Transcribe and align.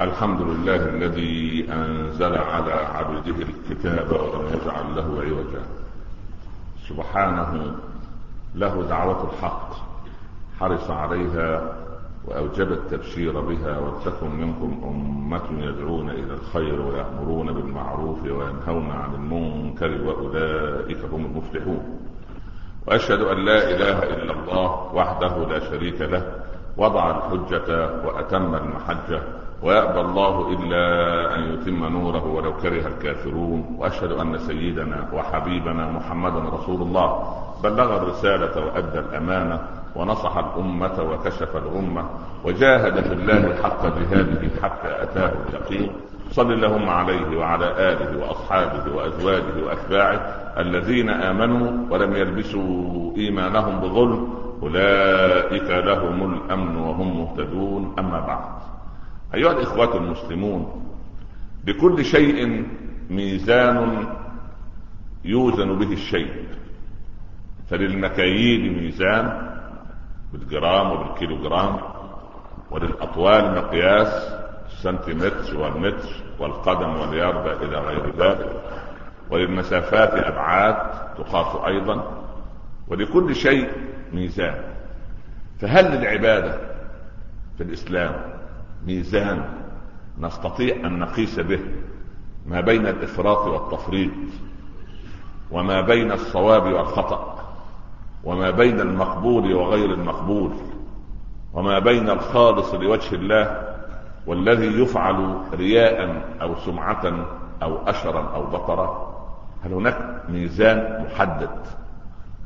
الحمد 0.00 0.40
لله 0.40 0.76
الذي 0.76 1.66
أنزل 1.72 2.34
على 2.36 2.72
عبده 2.72 3.34
الكتاب 3.46 4.12
ولم 4.12 4.46
يجعل 4.46 4.96
له 4.96 5.22
عوجا. 5.22 5.62
سبحانه 6.88 7.74
له 8.54 8.82
دعوة 8.88 9.30
الحق 9.30 9.70
حرص 10.60 10.90
عليها 10.90 11.76
وأوجب 12.24 12.72
التبشير 12.72 13.40
بها 13.40 13.78
ولتكن 13.78 14.30
منكم 14.30 14.80
أمة 14.84 15.64
يدعون 15.64 16.10
إلى 16.10 16.34
الخير 16.34 16.80
ويأمرون 16.80 17.52
بالمعروف 17.52 18.22
وينهون 18.22 18.90
عن 18.90 19.14
المنكر 19.14 20.02
وأولئك 20.02 20.98
هم 21.12 21.24
المفلحون. 21.26 22.00
وأشهد 22.86 23.20
أن 23.20 23.44
لا 23.44 23.70
إله 23.70 24.02
إلا 24.02 24.32
الله 24.32 24.94
وحده 24.94 25.46
لا 25.48 25.60
شريك 25.70 26.00
له 26.00 26.42
وضع 26.76 27.10
الحجة 27.10 27.90
وأتم 28.06 28.54
المحجة. 28.54 29.43
ويأبى 29.64 30.00
الله 30.00 30.48
إلا 30.52 30.84
أن 31.34 31.40
يتم 31.52 31.84
نوره 31.84 32.26
ولو 32.26 32.52
كره 32.52 32.86
الكافرون. 32.86 33.76
وأشهد 33.78 34.12
أن 34.12 34.38
سيدنا 34.38 35.08
وحبيبنا 35.12 35.90
محمدا 35.90 36.38
رسول 36.38 36.82
الله. 36.82 37.08
بلغ 37.64 37.96
الرسالة 37.96 38.66
وأدى 38.66 38.98
الأمانة 38.98 39.60
ونصح 39.96 40.36
الأمة 40.36 41.02
وكشف 41.02 41.56
الأمة. 41.56 42.04
وجاهد 42.44 43.00
في 43.00 43.12
الله 43.12 43.62
حق 43.62 43.82
جهاده 43.86 44.42
حتى 44.62 45.02
أتاه 45.02 45.32
اليقين. 45.48 45.90
صل 46.30 46.52
اللهم 46.52 46.88
عليه 46.88 47.36
وعلى 47.36 47.66
آله 47.92 48.10
وأصحابه 48.20 48.96
وأزواجه 48.96 49.64
وأتباعه 49.66 50.20
الذين 50.58 51.10
آمنوا 51.10 51.86
ولم 51.90 52.16
يلبسوا 52.16 53.16
إيمانهم 53.16 53.80
بظلم. 53.80 54.34
أولئك 54.62 55.70
لهم 55.70 56.32
الأمن 56.32 56.76
وهم 56.76 57.20
مهتدون. 57.20 57.94
أما 57.98 58.20
بعد. 58.20 58.63
أيها 59.34 59.52
الإخوة 59.52 59.96
المسلمون 59.96 60.86
لكل 61.66 62.04
شيء 62.04 62.66
ميزان 63.10 64.06
يوزن 65.24 65.78
به 65.78 65.92
الشيء. 65.92 66.44
فللمكاييل 67.70 68.82
ميزان 68.82 69.50
بالجرام 70.32 70.90
وبالكيلوغرام 70.90 71.78
وللأطوال 72.70 73.54
مقياس 73.54 74.34
السنتيمتر 74.72 75.56
والمتر 75.56 76.08
والقدم 76.38 76.96
واليربة 76.96 77.52
إلى 77.52 77.78
غير 77.78 78.16
ذلك. 78.18 78.62
وللمسافات 79.30 80.14
أبعاد 80.14 80.76
تقاس 81.18 81.66
أيضا. 81.66 82.24
ولكل 82.88 83.34
شيء 83.34 83.70
ميزان. 84.12 84.54
فهل 85.60 85.84
للعبادة 85.84 86.58
في 87.56 87.62
الإسلام 87.62 88.14
ميزان 88.86 89.44
نستطيع 90.20 90.86
أن 90.86 90.98
نقيس 90.98 91.40
به 91.40 91.60
ما 92.46 92.60
بين 92.60 92.86
الإفراط 92.86 93.46
والتفريط 93.46 94.10
وما 95.50 95.80
بين 95.80 96.12
الصواب 96.12 96.62
والخطأ 96.62 97.34
وما 98.24 98.50
بين 98.50 98.80
المقبول 98.80 99.54
وغير 99.54 99.92
المقبول 99.94 100.52
وما 101.54 101.78
بين 101.78 102.10
الخالص 102.10 102.74
لوجه 102.74 103.14
الله 103.14 103.74
والذي 104.26 104.82
يفعل 104.82 105.38
رياء 105.54 106.22
أو 106.42 106.54
سمعة 106.56 107.26
أو 107.62 107.76
أشرا 107.86 108.30
أو 108.34 108.46
بطرا. 108.46 109.14
هل 109.64 109.72
هناك 109.72 110.22
ميزان 110.28 111.04
محدد 111.04 111.50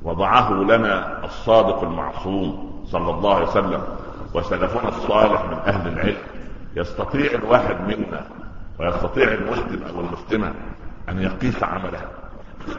وضعه 0.02 0.52
لنا 0.52 1.24
الصادق 1.24 1.82
المعصوم 1.82 2.70
صلى 2.86 3.10
الله 3.10 3.34
عليه 3.34 3.46
وسلم 3.46 3.82
وسلفنا 4.34 4.88
الصالح 4.88 5.44
من 5.44 5.58
أهل 5.66 5.92
العلم. 5.92 6.22
يستطيع 6.76 7.32
الواحد 7.34 7.80
منا 7.80 8.26
ويستطيع 8.80 9.32
المسلم 9.32 9.82
أو 9.82 10.00
المسلمة 10.00 10.54
أن 11.08 11.22
يقيس 11.22 11.62
عمله. 11.62 12.00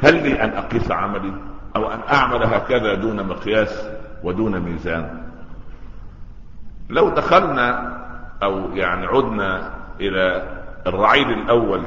هل 0.03 0.23
لي 0.23 0.43
أن 0.43 0.49
أقيس 0.49 0.91
عملي 0.91 1.33
أو 1.75 1.91
أن 1.91 1.99
أعمل 2.13 2.43
هكذا 2.43 2.95
دون 2.95 3.27
مقياس 3.27 3.89
ودون 4.23 4.59
ميزان؟ 4.59 5.23
لو 6.89 7.09
دخلنا 7.09 7.97
أو 8.43 8.75
يعني 8.75 9.05
عدنا 9.05 9.73
إلى 9.99 10.43
الرعيل 10.87 11.29
الأول 11.29 11.83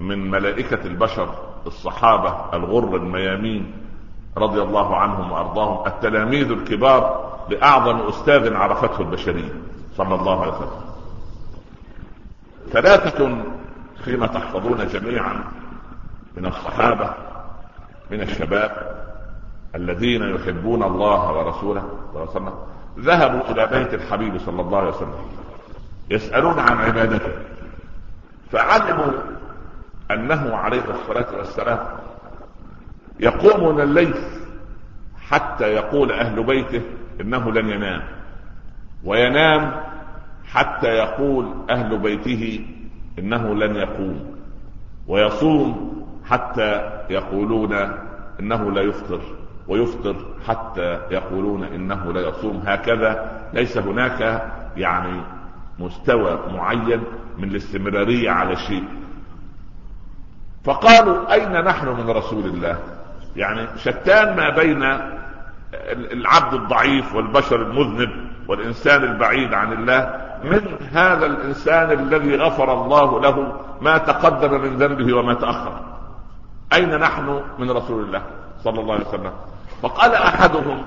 من 0.00 0.30
ملائكة 0.30 0.86
البشر 0.86 1.34
الصحابة 1.66 2.56
الغر 2.56 2.96
الميامين 2.96 3.72
رضي 4.36 4.62
الله 4.62 4.96
عنهم 4.96 5.32
وأرضاهم 5.32 5.86
التلاميذ 5.86 6.50
الكبار 6.50 7.25
لأعظم 7.48 8.08
أستاذ 8.08 8.54
عرفته 8.54 9.00
البشرية 9.00 9.52
صلى 9.96 10.14
الله 10.14 10.42
عليه 10.42 10.52
وسلم. 10.52 10.80
ثلاثة 12.72 13.42
فيما 14.04 14.26
تحفظون 14.26 14.86
جميعا 14.88 15.44
من 16.36 16.46
الصحابة 16.46 17.10
من 18.10 18.20
الشباب 18.20 18.96
الذين 19.74 20.22
يحبون 20.22 20.82
الله 20.82 21.32
ورسوله 21.32 21.80
صلى 21.80 22.10
الله 22.10 22.20
عليه 22.20 22.30
وسلم. 22.30 22.54
ذهبوا 22.98 23.50
إلى 23.50 23.66
بيت 23.66 23.94
الحبيب 23.94 24.38
صلى 24.38 24.60
الله 24.60 24.78
عليه 24.78 24.88
وسلم. 24.88 25.14
يسألون 26.10 26.58
عن 26.58 26.78
عبادته. 26.78 27.32
فعلموا 28.52 29.12
أنه 30.10 30.56
عليه 30.56 30.82
الصلاة 30.90 31.36
والسلام 31.36 31.86
يقوم 33.20 33.74
من 33.74 33.80
الليل 33.80 34.14
حتى 35.28 35.64
يقول 35.64 36.12
أهل 36.12 36.42
بيته 36.42 36.82
إنه 37.20 37.52
لن 37.52 37.68
ينام. 37.68 38.02
وينام 39.04 39.72
حتى 40.44 40.86
يقول 40.86 41.54
أهل 41.70 41.98
بيته 41.98 42.66
إنه 43.18 43.54
لن 43.54 43.76
يقوم. 43.76 44.36
ويصوم 45.08 45.96
حتى 46.24 46.90
يقولون 47.10 47.72
إنه 48.40 48.70
لا 48.70 48.82
يفطر. 48.82 49.20
ويفطر 49.68 50.16
حتى 50.46 51.00
يقولون 51.10 51.64
إنه 51.64 52.12
لا 52.12 52.20
يصوم. 52.20 52.62
هكذا 52.66 53.40
ليس 53.54 53.78
هناك 53.78 54.50
يعني 54.76 55.20
مستوى 55.78 56.40
معين 56.54 57.00
من 57.38 57.48
الاستمرارية 57.48 58.30
على 58.30 58.56
شيء. 58.56 58.84
فقالوا 60.64 61.32
أين 61.32 61.64
نحن 61.64 61.88
من 61.88 62.10
رسول 62.10 62.44
الله؟ 62.44 62.78
يعني 63.36 63.66
شتان 63.78 64.36
ما 64.36 64.50
بين 64.50 64.82
العبد 65.90 66.54
الضعيف 66.54 67.14
والبشر 67.14 67.62
المذنب 67.62 68.10
والإنسان 68.48 69.04
البعيد 69.04 69.54
عن 69.54 69.72
الله 69.72 70.20
من 70.44 70.76
هذا 70.92 71.26
الإنسان 71.26 71.90
الذي 71.90 72.36
غفر 72.36 72.72
الله 72.72 73.20
له 73.20 73.52
ما 73.80 73.98
تقدم 73.98 74.60
من 74.60 74.76
ذنبه 74.76 75.16
وما 75.16 75.34
تأخر. 75.34 75.80
أين 76.72 76.98
نحن 76.98 77.42
من 77.58 77.70
رسول 77.70 78.04
الله 78.04 78.22
صلى 78.64 78.80
الله 78.80 78.94
عليه 78.94 79.06
وسلم؟ 79.06 79.32
فقال 79.82 80.14
أحدهم 80.14 80.82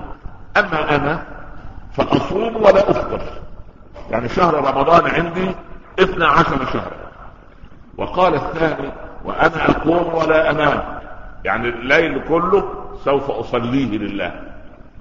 أما 0.56 0.96
أنا 0.96 1.26
فأصوم 1.92 2.56
ولا 2.56 2.90
أفطر. 2.90 3.20
يعني 4.10 4.28
شهر 4.28 4.54
رمضان 4.54 5.06
عندي 5.06 5.54
اثنى 6.00 6.24
عشر 6.24 6.64
شهرا. 6.72 7.10
وقال 7.98 8.34
الثاني 8.34 8.92
وأنا 9.24 9.70
أقوم 9.70 10.14
ولا 10.14 10.50
أنام. 10.50 11.00
يعني 11.44 11.68
الليل 11.68 12.24
كله 12.28 12.68
سوف 13.04 13.30
أصليه 13.30 13.98
لله. 13.98 14.49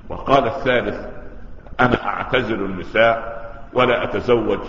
وقال 0.09 0.47
الثالث 0.47 1.07
أنا 1.79 2.07
أعتزل 2.07 2.65
النساء 2.65 3.39
ولا 3.73 4.03
أتزوج 4.03 4.59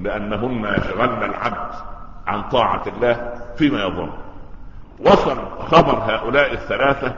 لأنهن 0.00 0.64
يشغلن 0.64 1.22
العبد 1.22 1.74
عن 2.26 2.42
طاعة 2.42 2.82
الله 2.86 3.32
فيما 3.56 3.82
يظن 3.82 4.10
وصل 5.00 5.36
خبر 5.70 5.98
هؤلاء 5.98 6.52
الثلاثة 6.52 7.14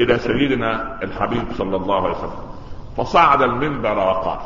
إلى 0.00 0.18
سيدنا 0.18 0.98
الحبيب 1.02 1.44
صلى 1.52 1.76
الله 1.76 2.04
عليه 2.04 2.16
وسلم. 2.16 2.54
فصعد 2.96 3.42
المنبر 3.42 3.98
وقال 3.98 4.38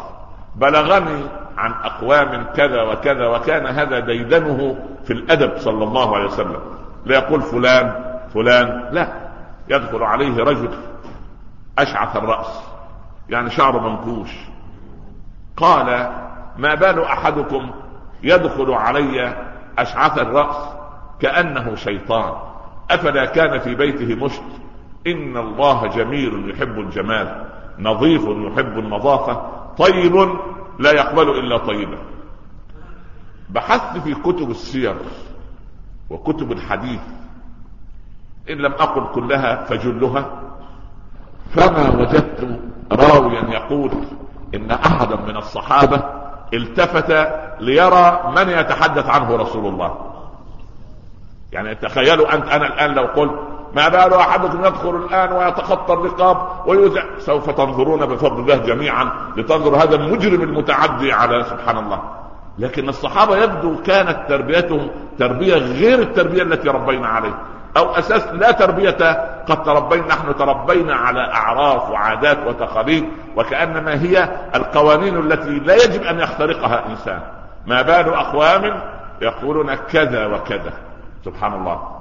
بلغني 0.56 1.22
عن 1.56 1.72
أقوام 1.72 2.44
كذا 2.56 2.82
وكذا 2.82 3.26
وكان 3.26 3.66
هذا 3.66 3.98
ديدنه 3.98 4.76
في 5.04 5.12
الأدب 5.12 5.58
صلى 5.58 5.84
الله 5.84 6.16
عليه 6.16 6.26
وسلم. 6.26 6.60
لا 7.06 7.14
يقول 7.16 7.42
فلان 7.42 8.04
فلان 8.34 8.88
لا 8.92 9.08
يدخل 9.68 10.02
عليه 10.02 10.44
رجل 10.44 10.70
أشعث 11.78 12.16
الرأس. 12.16 12.67
يعني 13.30 13.50
شعره 13.50 13.88
منكوش 13.88 14.30
قال 15.56 15.86
ما 16.58 16.74
بال 16.74 17.02
أحدكم 17.02 17.70
يدخل 18.22 18.72
علي 18.72 19.44
أشعث 19.78 20.18
الرأس 20.18 20.56
كأنه 21.20 21.74
شيطان. 21.74 22.34
أفلا 22.90 23.24
كان 23.26 23.58
في 23.58 23.74
بيته 23.74 24.24
مشت 24.24 24.42
إن 25.06 25.36
الله 25.36 25.86
جميل 25.86 26.50
يحب 26.50 26.78
الجمال 26.78 27.46
نظيف 27.78 28.22
يحب 28.22 28.78
النظافة 28.78 29.42
طيب 29.78 30.16
لا 30.78 30.90
يقبل 30.90 31.28
إلا 31.30 31.58
طيبا 31.58 31.98
بحثت 33.50 33.98
في 33.98 34.14
كتب 34.14 34.50
السير 34.50 34.96
وكتب 36.10 36.52
الحديث. 36.52 37.00
إن 38.50 38.56
لم 38.56 38.72
أقل 38.72 39.14
كلها 39.14 39.64
فجلها. 39.64 40.42
فما 41.50 41.90
وجدت 41.96 42.60
راويا 42.92 43.44
يقول 43.50 43.90
إن 44.54 44.70
أحدا 44.70 45.16
من 45.16 45.36
الصحابة 45.36 46.02
التفت 46.54 47.28
ليرى 47.60 48.32
من 48.36 48.48
يتحدث 48.48 49.06
عنه 49.06 49.36
رسول 49.36 49.66
الله. 49.66 49.94
يعني 51.52 51.74
تخيلوا 51.74 52.34
أنت 52.34 52.48
أنا 52.48 52.66
الآن 52.66 52.94
لو 52.94 53.06
قلت 53.06 53.32
ما 53.74 53.88
بال 53.88 54.12
أحدكم 54.14 54.64
يدخل 54.64 54.96
الآن 54.96 55.32
ويتخطى 55.32 55.92
الرقاب 55.94 56.36
ويوزع 56.66 57.04
سوف 57.18 57.50
تنظرون 57.50 58.06
بفضل 58.06 58.40
الله 58.40 58.56
جميعا 58.56 59.12
لتنظر 59.36 59.76
هذا 59.76 59.94
المجرم 59.96 60.42
المتعدي 60.42 61.12
على 61.12 61.44
سبحان 61.44 61.78
الله. 61.78 62.02
لكن 62.58 62.88
الصحابة 62.88 63.36
يبدو 63.36 63.82
كانت 63.82 64.28
تربيتهم 64.28 64.90
تربية 65.18 65.54
غير 65.54 65.98
التربية 65.98 66.42
التي 66.42 66.68
ربينا 66.68 67.08
عليها 67.08 67.38
أو 67.76 67.94
أساس 67.94 68.26
لا 68.26 68.50
تربية 68.50 68.90
قد 69.48 69.62
تربينا 69.62 70.06
نحن 70.06 70.36
تربينا 70.36 70.94
على 70.94 71.20
أعراف 71.20 71.90
وعادات 71.90 72.46
وتقاليد 72.46 73.04
وكأنما 73.36 74.02
هي 74.02 74.28
القوانين 74.54 75.16
التي 75.16 75.50
لا 75.50 75.74
يجب 75.74 76.02
أن 76.02 76.20
يخترقها 76.20 76.86
إنسان. 76.86 77.22
ما 77.66 77.82
بال 77.82 78.14
أقوام 78.14 78.82
يقولون 79.22 79.74
كذا 79.74 80.26
وكذا. 80.26 80.72
سبحان 81.24 81.54
الله. 81.54 81.98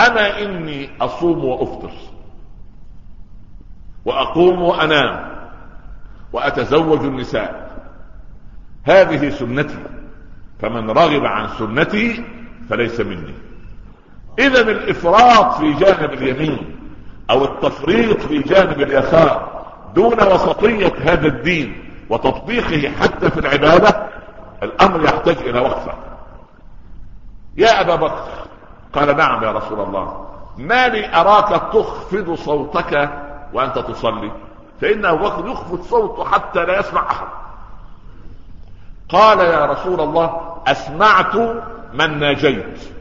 أنا 0.00 0.42
إني 0.42 0.90
أصوم 1.00 1.44
وأفطر. 1.44 1.90
وأقوم 4.04 4.62
وأنام. 4.62 5.32
وأتزوج 6.32 7.00
النساء. 7.00 7.70
هذه 8.84 9.30
سنتي. 9.30 9.78
فمن 10.60 10.90
رغب 10.90 11.24
عن 11.24 11.48
سنتي 11.48 12.24
فليس 12.70 13.00
مني. 13.00 13.34
إذا 14.38 14.60
الإفراط 14.60 15.54
في 15.54 15.72
جانب 15.72 16.12
اليمين 16.12 16.78
أو 17.30 17.44
التفريط 17.44 18.20
في 18.20 18.38
جانب 18.38 18.80
اليسار 18.80 19.62
دون 19.94 20.22
وسطية 20.22 20.92
هذا 21.00 21.26
الدين 21.26 21.90
وتطبيقه 22.10 22.92
حتى 23.00 23.30
في 23.30 23.40
العبادة 23.40 24.08
الأمر 24.62 25.04
يحتاج 25.04 25.36
إلى 25.36 25.60
وقفة. 25.60 25.94
يا 27.56 27.80
أبا 27.80 27.96
بكر 27.96 28.28
قال 28.92 29.16
نعم 29.16 29.44
يا 29.44 29.52
رسول 29.52 29.80
الله 29.80 30.26
ما 30.58 30.88
لي 30.88 31.14
أراك 31.14 31.48
تخفض 31.72 32.34
صوتك 32.34 33.10
وأنت 33.52 33.78
تصلي؟ 33.78 34.32
فان 34.80 35.04
أبو 35.04 35.24
بكر 35.24 35.48
يخفض 35.48 35.82
صوته 35.82 36.24
حتى 36.24 36.64
لا 36.64 36.80
يسمع 36.80 37.10
أحد. 37.10 37.26
قال 39.08 39.38
يا 39.38 39.66
رسول 39.66 40.00
الله 40.00 40.40
أسمعت 40.66 41.36
من 41.94 42.18
ناجيت. 42.18 42.92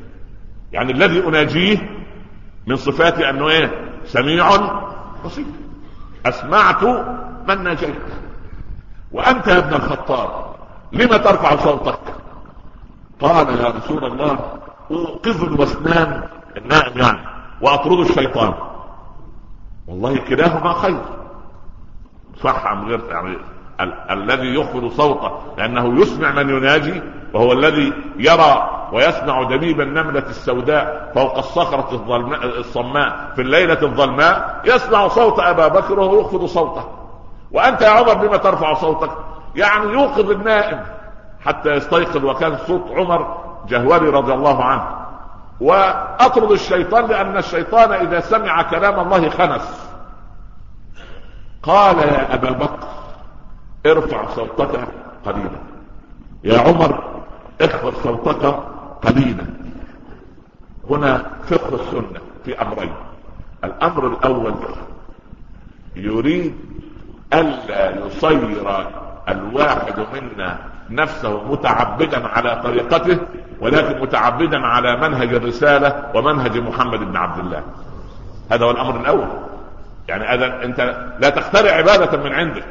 يعني 0.73 0.91
الذي 0.91 1.27
أناجيه 1.27 1.89
من 2.67 2.75
صفاتي 2.75 3.29
أنه 3.29 3.49
إيه؟ 3.49 3.71
سميع 4.05 4.49
بصير. 5.25 5.45
أسمعت 6.25 6.83
من 7.47 7.63
ناجيت. 7.63 7.95
وأنت 9.11 9.47
يا 9.47 9.57
ابن 9.57 9.73
الخطاب 9.73 10.55
لم 10.91 11.07
ترفع 11.07 11.55
صوتك؟ 11.55 11.99
قال 13.21 13.59
يا 13.59 13.67
رسول 13.69 14.05
الله 14.05 14.39
أوقظ 14.91 15.43
الوسنان 15.43 16.23
النائم 16.57 16.97
يعني 16.99 17.19
وأطرد 17.61 17.99
الشيطان. 17.99 18.53
والله 19.87 20.17
كلاهما 20.17 20.73
خير. 20.73 21.01
صح 22.43 22.65
أم 22.71 22.85
غير؟ 22.87 23.01
يعني 23.09 23.37
ال- 23.81 23.93
الذي 24.11 24.55
يخفض 24.55 24.87
صوته 24.91 25.31
لأنه 25.57 26.01
يسمع 26.01 26.31
من 26.31 26.49
يناجي 26.49 27.01
وهو 27.33 27.51
الذي 27.51 27.93
يرى 28.17 28.69
ويسمع 28.93 29.43
دبيب 29.43 29.81
النملة 29.81 30.23
السوداء 30.29 31.11
فوق 31.15 31.37
الصخرة 31.37 31.87
الظلماء 31.91 32.45
الصماء. 32.45 33.31
في 33.35 33.41
الليلة 33.41 33.81
الظلماء 33.81 34.61
يسمع 34.65 35.07
صوت 35.07 35.39
أبا 35.39 35.67
بكر 35.67 35.99
وهو 35.99 36.19
يخفض 36.19 36.45
صوته. 36.45 36.83
وأنت 37.51 37.81
يا 37.81 37.89
عمر 37.89 38.13
بما 38.13 38.37
ترفع 38.37 38.73
صوتك؟ 38.73 39.11
يعني 39.55 39.93
يوقظ 39.93 40.31
النائم 40.31 40.79
حتى 41.45 41.69
يستيقظ. 41.69 42.25
وكان 42.25 42.57
صوت 42.57 42.91
عمر 42.91 43.37
جهوري 43.67 44.09
رضي 44.09 44.33
الله 44.33 44.63
عنه. 44.63 44.87
وأطرد 45.61 46.51
الشيطان 46.51 47.07
لأن 47.07 47.37
الشيطان 47.37 47.91
إذا 47.93 48.19
سمع 48.19 48.61
كلام 48.61 48.99
الله 48.99 49.29
خنس. 49.29 49.91
قال 51.63 51.97
يا 51.97 52.33
أبا 52.33 52.51
بكر 52.51 52.87
ارفع 53.85 54.27
صوتك 54.27 54.87
قليلا. 55.25 55.59
يا 56.43 56.59
عمر 56.59 57.10
اخفض 57.65 57.93
صوتك 58.03 58.45
قليلا 59.01 59.45
هنا 60.89 61.25
فقه 61.47 61.75
السنة 61.75 62.19
في 62.45 62.61
أمرين. 62.61 62.93
الأمر 63.63 64.07
الأول 64.07 64.53
يريد 65.95 66.55
ألا 67.33 68.05
يصير 68.05 68.39
الواحد 69.29 70.05
منا 70.13 70.59
نفسه 70.89 71.51
متعبدا 71.51 72.27
على 72.27 72.61
طريقته 72.63 73.17
ولكن 73.59 74.01
متعبدا 74.01 74.65
على 74.65 74.97
منهج 74.97 75.33
الرسالة 75.33 76.11
ومنهج 76.15 76.57
محمد 76.57 76.99
بن 76.99 77.15
عبد 77.17 77.39
الله. 77.39 77.63
هذا 78.51 78.65
هو 78.65 78.71
الأمر 78.71 78.99
الأول. 78.99 79.27
يعني 80.07 80.23
هذا 80.23 80.65
أنت 80.65 80.79
لا 81.19 81.29
تخترع 81.29 81.71
عبادة 81.71 82.17
من 82.17 82.31
عندك. 82.31 82.65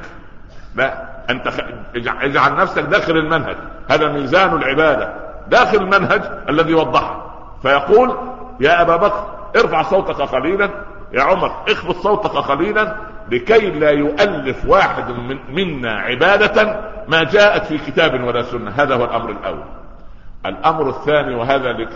لا 0.74 1.10
أنت 1.30 1.48
اجعل 1.96 2.56
نفسك 2.56 2.82
داخل 2.82 3.16
المنهج. 3.16 3.56
هذا 3.90 4.12
ميزان 4.12 4.56
العبادة. 4.56 5.14
داخل 5.48 5.76
المنهج 5.76 6.22
الذي 6.48 6.74
وضحه. 6.74 7.30
فيقول 7.62 8.16
يا 8.60 8.82
أبا 8.82 8.96
بكر 8.96 9.24
ارفع 9.56 9.82
صوتك 9.82 10.20
قليلا. 10.20 10.70
يا 11.12 11.22
عمر 11.22 11.52
اخفض 11.68 11.94
صوتك 11.94 12.30
قليلا. 12.30 12.96
لكي 13.30 13.70
لا 13.70 13.90
يؤلف 13.90 14.66
واحد 14.66 15.10
من 15.10 15.38
منا 15.48 15.92
عبادة 15.92 16.80
ما 17.08 17.24
جاءت 17.24 17.64
في 17.64 17.78
كتاب 17.78 18.24
ولا 18.24 18.42
سنة. 18.42 18.70
هذا 18.70 18.94
هو 18.94 19.04
الأمر 19.04 19.30
الأول. 19.30 19.64
الأمر 20.46 20.88
الثاني 20.88 21.34
وهذا 21.34 21.88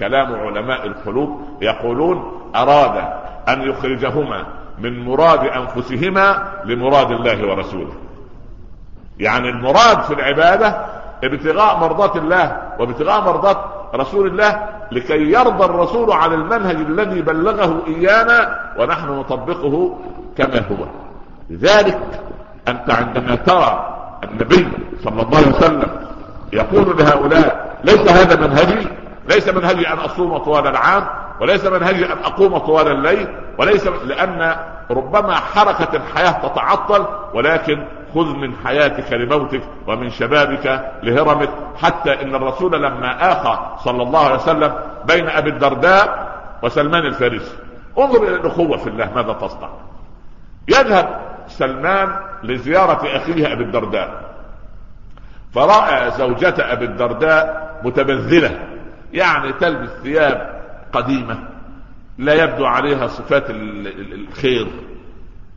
كلام 0.00 0.34
علماء 0.34 0.86
القلوب 0.86 1.58
يقولون 1.62 2.42
أراد 2.56 3.04
أن 3.48 3.62
يخرجهما 3.62 4.46
من 4.78 5.04
مراد 5.04 5.44
أنفسهما 5.44 6.52
لمراد 6.64 7.10
الله 7.10 7.48
ورسوله. 7.48 7.92
يعني 9.18 9.48
المراد 9.48 10.02
في 10.02 10.14
العبادة 10.14 10.86
ابتغاء 11.24 11.76
مرضات 11.78 12.16
الله 12.16 12.56
وابتغاء 12.78 13.20
مرضات 13.20 13.56
رسول 13.94 14.26
الله 14.26 14.68
لكي 14.92 15.32
يرضى 15.32 15.64
الرسول 15.64 16.12
على 16.12 16.34
المنهج 16.34 16.76
الذي 16.76 17.22
بلغه 17.22 17.82
إيانا 17.86 18.60
ونحن 18.78 19.08
نطبقه 19.08 19.98
كما 20.38 20.58
هو. 20.58 20.86
لذلك 21.50 21.98
أنت 22.68 22.90
عندما 22.90 23.34
ترى 23.34 23.96
النبي 24.24 24.68
صلى 25.04 25.22
الله 25.22 25.36
عليه 25.38 25.48
وسلم 25.56 25.90
يقول 26.52 26.96
لهؤلاء 26.98 27.76
ليس 27.84 28.10
هذا 28.10 28.46
منهجي 28.46 28.88
ليس 29.28 29.48
منهجي 29.48 29.88
أن 29.88 29.98
أصوم 29.98 30.38
طوال 30.38 30.66
العام 30.66 31.06
وليس 31.40 31.66
منهجي 31.66 32.06
أن 32.06 32.18
أقوم 32.24 32.58
طوال 32.58 32.88
الليل 32.88 33.28
وليس 33.58 33.86
لأن 33.86 34.56
ربما 34.90 35.34
حركة 35.34 35.96
الحياة 35.96 36.48
تتعطل 36.48 37.06
ولكن 37.34 37.84
خذ 38.14 38.36
من 38.36 38.56
حياتك 38.64 39.12
لموتك 39.12 39.62
ومن 39.86 40.10
شبابك 40.10 40.92
لهرمك. 41.02 41.50
حتى 41.82 42.22
إن 42.22 42.34
الرسول 42.34 42.82
لما 42.82 43.32
آخى 43.32 43.78
صلى 43.84 44.02
الله 44.02 44.24
عليه 44.24 44.34
وسلم 44.34 44.74
بين 45.04 45.28
أبي 45.28 45.50
الدرداء 45.50 46.30
وسلمان 46.62 47.06
الفارسي. 47.06 47.56
انظر 47.98 48.22
إلى 48.22 48.34
الأخوة 48.34 48.76
في 48.76 48.88
الله 48.88 49.10
ماذا 49.14 49.32
تصنع؟ 49.32 49.68
يذهب 50.68 51.20
سلمان 51.48 52.16
لزيارة 52.42 53.16
أخيه 53.16 53.52
أبي 53.52 53.64
الدرداء. 53.64 54.30
فرأى 55.54 56.10
زوجة 56.10 56.54
أبي 56.58 56.84
الدرداء 56.84 57.70
متبذلة 57.84 58.58
يعني 59.12 59.52
تلبس 59.52 59.90
ثياب 60.02 60.60
قديمة. 60.92 61.49
لا 62.20 62.44
يبدو 62.44 62.66
عليها 62.66 63.06
صفات 63.06 63.44
الخير. 63.50 64.66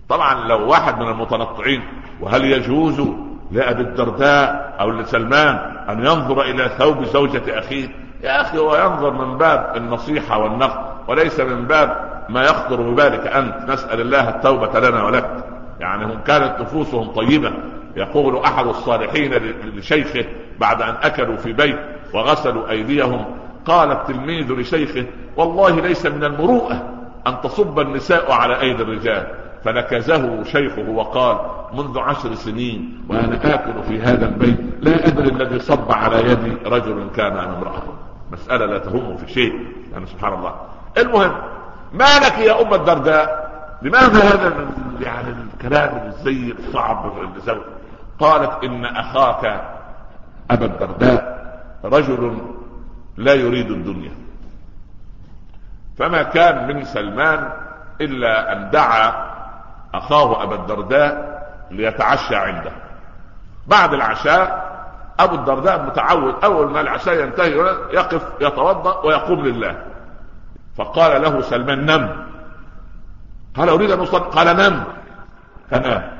طبعا 0.09 0.47
لو 0.47 0.69
واحد 0.69 0.99
من 0.99 1.07
المتنطعين 1.07 1.83
وهل 2.21 2.45
يجوز 2.45 3.01
لأبي 3.51 3.81
الدرداء 3.81 4.75
أو 4.79 4.91
لسلمان 4.91 5.55
أن 5.89 5.99
ينظر 5.99 6.41
إلى 6.41 6.69
ثوب 6.77 7.03
زوجة 7.03 7.59
أخيه؟ 7.59 7.87
يا 8.23 8.41
أخي 8.41 8.57
هو 8.57 8.75
ينظر 8.75 9.13
من 9.13 9.37
باب 9.37 9.73
النصيحة 9.77 10.37
والنقد 10.37 11.09
وليس 11.09 11.39
من 11.39 11.67
باب 11.67 12.13
ما 12.29 12.43
يخطر 12.43 12.81
ببالك 12.81 13.27
أنت. 13.27 13.69
نسأل 13.69 14.01
الله 14.01 14.29
التوبة 14.29 14.79
لنا 14.79 15.03
ولك. 15.03 15.43
يعني 15.79 16.05
هم 16.05 16.19
كانت 16.27 16.61
نفوسهم 16.61 17.07
طيبة 17.07 17.53
يقول 17.95 18.37
أحد 18.37 18.67
الصالحين 18.67 19.33
لشيخه 19.75 20.25
بعد 20.59 20.81
أن 20.81 20.95
أكلوا 21.03 21.37
في 21.37 21.53
بيت 21.53 21.79
وغسلوا 22.13 22.69
أيديهم 22.69 23.25
قال 23.65 23.91
التلميذ 23.91 24.51
لشيخه 24.51 25.05
والله 25.37 25.81
ليس 25.81 26.05
من 26.05 26.23
المروءة 26.23 26.89
أن 27.27 27.41
تصب 27.43 27.79
النساء 27.79 28.31
على 28.31 28.61
أيدي 28.61 28.83
الرجال. 28.83 29.27
فنكزه 29.63 30.43
شيخه 30.43 30.89
وقال 30.89 31.37
منذ 31.73 31.99
عشر 31.99 32.35
سنين 32.35 33.05
وأنا 33.09 33.55
آكل 33.55 33.83
في 33.83 34.01
هذا 34.01 34.25
البيت 34.25 34.59
لا 34.79 35.07
أدري 35.07 35.29
الذي 35.29 35.59
صب 35.59 35.91
على 35.91 36.31
يدي 36.31 36.57
رجل 36.65 37.07
كان 37.15 37.37
أم 37.37 37.53
امرأة. 37.53 37.83
مسألة 38.31 38.65
لا 38.65 38.77
تهم 38.77 39.17
في 39.17 39.33
شيء 39.33 39.67
يعني 39.93 40.05
سبحان 40.05 40.33
الله. 40.33 40.55
المهم 40.97 41.31
ما 41.93 42.19
لك 42.25 42.37
يا 42.37 42.61
أم 42.61 42.73
الدرداء؟ 42.73 43.43
لماذا 43.81 44.19
هذا 44.19 44.67
يعني 45.01 45.35
الكلام 45.53 46.07
الزي 46.07 46.53
الصعب 46.59 47.13
قالت 48.19 48.63
إن 48.63 48.85
أخاك 48.85 49.61
أبا 50.51 50.65
الدرداء 50.65 51.43
رجل 51.83 52.37
لا 53.17 53.33
يريد 53.33 53.71
الدنيا. 53.71 54.11
فما 55.97 56.23
كان 56.23 56.67
من 56.67 56.83
سلمان 56.83 57.51
إلا 58.01 58.53
أن 58.53 58.69
دعا 58.69 59.33
أخاه 59.93 60.43
أبا 60.43 60.55
الدرداء 60.55 61.33
ليتعشى 61.71 62.35
عنده. 62.35 62.71
بعد 63.67 63.93
العشاء 63.93 64.73
أبو 65.19 65.35
الدرداء 65.35 65.85
متعود 65.85 66.43
أول 66.43 66.71
ما 66.71 66.81
العشاء 66.81 67.23
ينتهي 67.23 67.51
يقف 67.93 68.23
يتوضأ 68.41 69.05
ويقوم 69.05 69.45
لله. 69.45 69.85
فقال 70.77 71.21
له 71.21 71.41
سلمان 71.41 71.85
نم. 71.85 72.25
قال 73.55 73.69
أريد 73.69 73.91
أن 73.91 73.99
أصلي. 73.99 74.19
قال 74.19 74.57
نم. 74.57 74.83
فنام. 75.71 76.11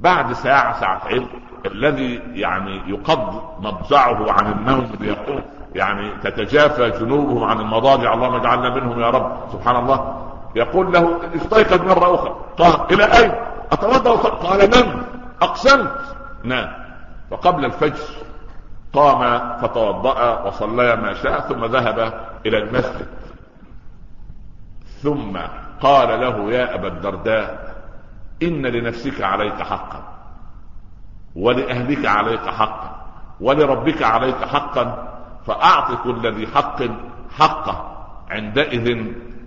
بعد 0.00 0.32
ساعة 0.32 0.80
ساعتين 0.80 1.28
الذي 1.66 2.22
يعني 2.32 2.82
يقض 2.86 3.42
مضجعه 3.60 4.32
عن 4.32 4.52
النوم 4.52 4.92
ليقوم 5.00 5.42
يعني 5.74 6.10
تتجافى 6.22 6.90
جنوبهم 6.90 7.44
عن 7.44 7.60
المضاجع. 7.60 8.14
اللهم 8.14 8.34
اجعلنا 8.34 8.74
منهم 8.74 9.00
يا 9.00 9.10
رب. 9.10 9.36
سبحان 9.52 9.76
الله. 9.76 10.20
يقول 10.54 10.92
له 10.92 11.20
استيقظ 11.36 11.82
مرة 11.82 12.14
أخرى. 12.14 12.36
قال 12.58 12.92
إلى 12.92 13.04
أين؟ 13.04 13.32
أتوضأ 13.72 14.28
قال 14.28 14.70
نم 14.70 15.02
أقسمت. 15.42 16.16
نام. 16.44 16.72
وقبل 17.30 17.64
الفجر 17.64 18.04
قام 18.92 19.52
فتوضأ 19.58 20.42
وصلى 20.42 20.96
ما 20.96 21.14
شاء 21.14 21.40
ثم 21.40 21.64
ذهب 21.64 21.98
إلى 22.46 22.58
المسجد. 22.58 23.06
ثم 25.02 25.36
قال 25.80 26.20
له 26.20 26.52
يا 26.52 26.74
أبا 26.74 26.88
الدرداء 26.88 27.74
إن 28.42 28.66
لنفسك 28.66 29.22
عليك 29.22 29.62
حقا 29.62 30.02
ولأهلك 31.36 32.06
عليك 32.06 32.40
حقا 32.40 32.96
ولربك 33.40 34.02
عليك 34.02 34.44
حقا 34.44 35.13
فأعط 35.46 36.02
كل 36.04 36.34
ذي 36.34 36.46
حق 36.46 36.82
حقه. 37.38 37.90
عندئذ 38.30 38.98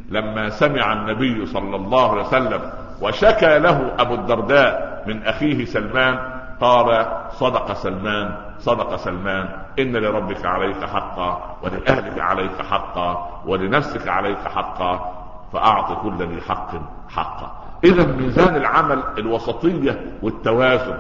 لما 0.10 0.50
سمع 0.50 0.94
النبي 0.94 1.46
صلى 1.46 1.76
الله 1.76 2.12
عليه 2.12 2.22
وسلم 2.22 2.62
وشكى 3.02 3.60
له 3.60 3.92
أبو 4.00 4.14
الدرداء 4.14 5.04
من 5.08 5.24
أخيه 5.24 5.66
سلمان 5.66 6.20
قال 6.62 7.06
صدق 7.32 7.74
سلمان 7.74 8.36
صدق 8.60 8.96
سلمان. 8.96 9.50
إن 9.80 9.98
لربك 9.98 10.46
عليك 10.46 10.86
حقا 10.86 11.58
ولأهلك 11.64 12.20
عليك 12.20 12.62
حقا 12.70 13.42
ولنفسك 13.46 14.08
عليك 14.08 14.48
حقا. 14.48 15.18
فاعط 15.54 16.02
كل 16.02 16.24
ذي 16.24 16.42
حق 16.42 16.72
حقا 17.10 17.52
إذا 17.84 18.06
ميزان 18.06 18.56
العمل 18.56 19.04
الوسطية 19.18 20.02
والتوازن 20.22 20.98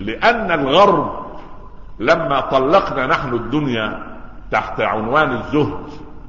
لأن 0.00 0.50
الغرب 0.50 1.24
لما 2.00 2.40
طلقنا 2.40 3.06
نحن 3.06 3.34
الدنيا 3.34 4.13
تحت 4.54 4.80
عنوان 4.80 5.32
الزهد 5.32 5.86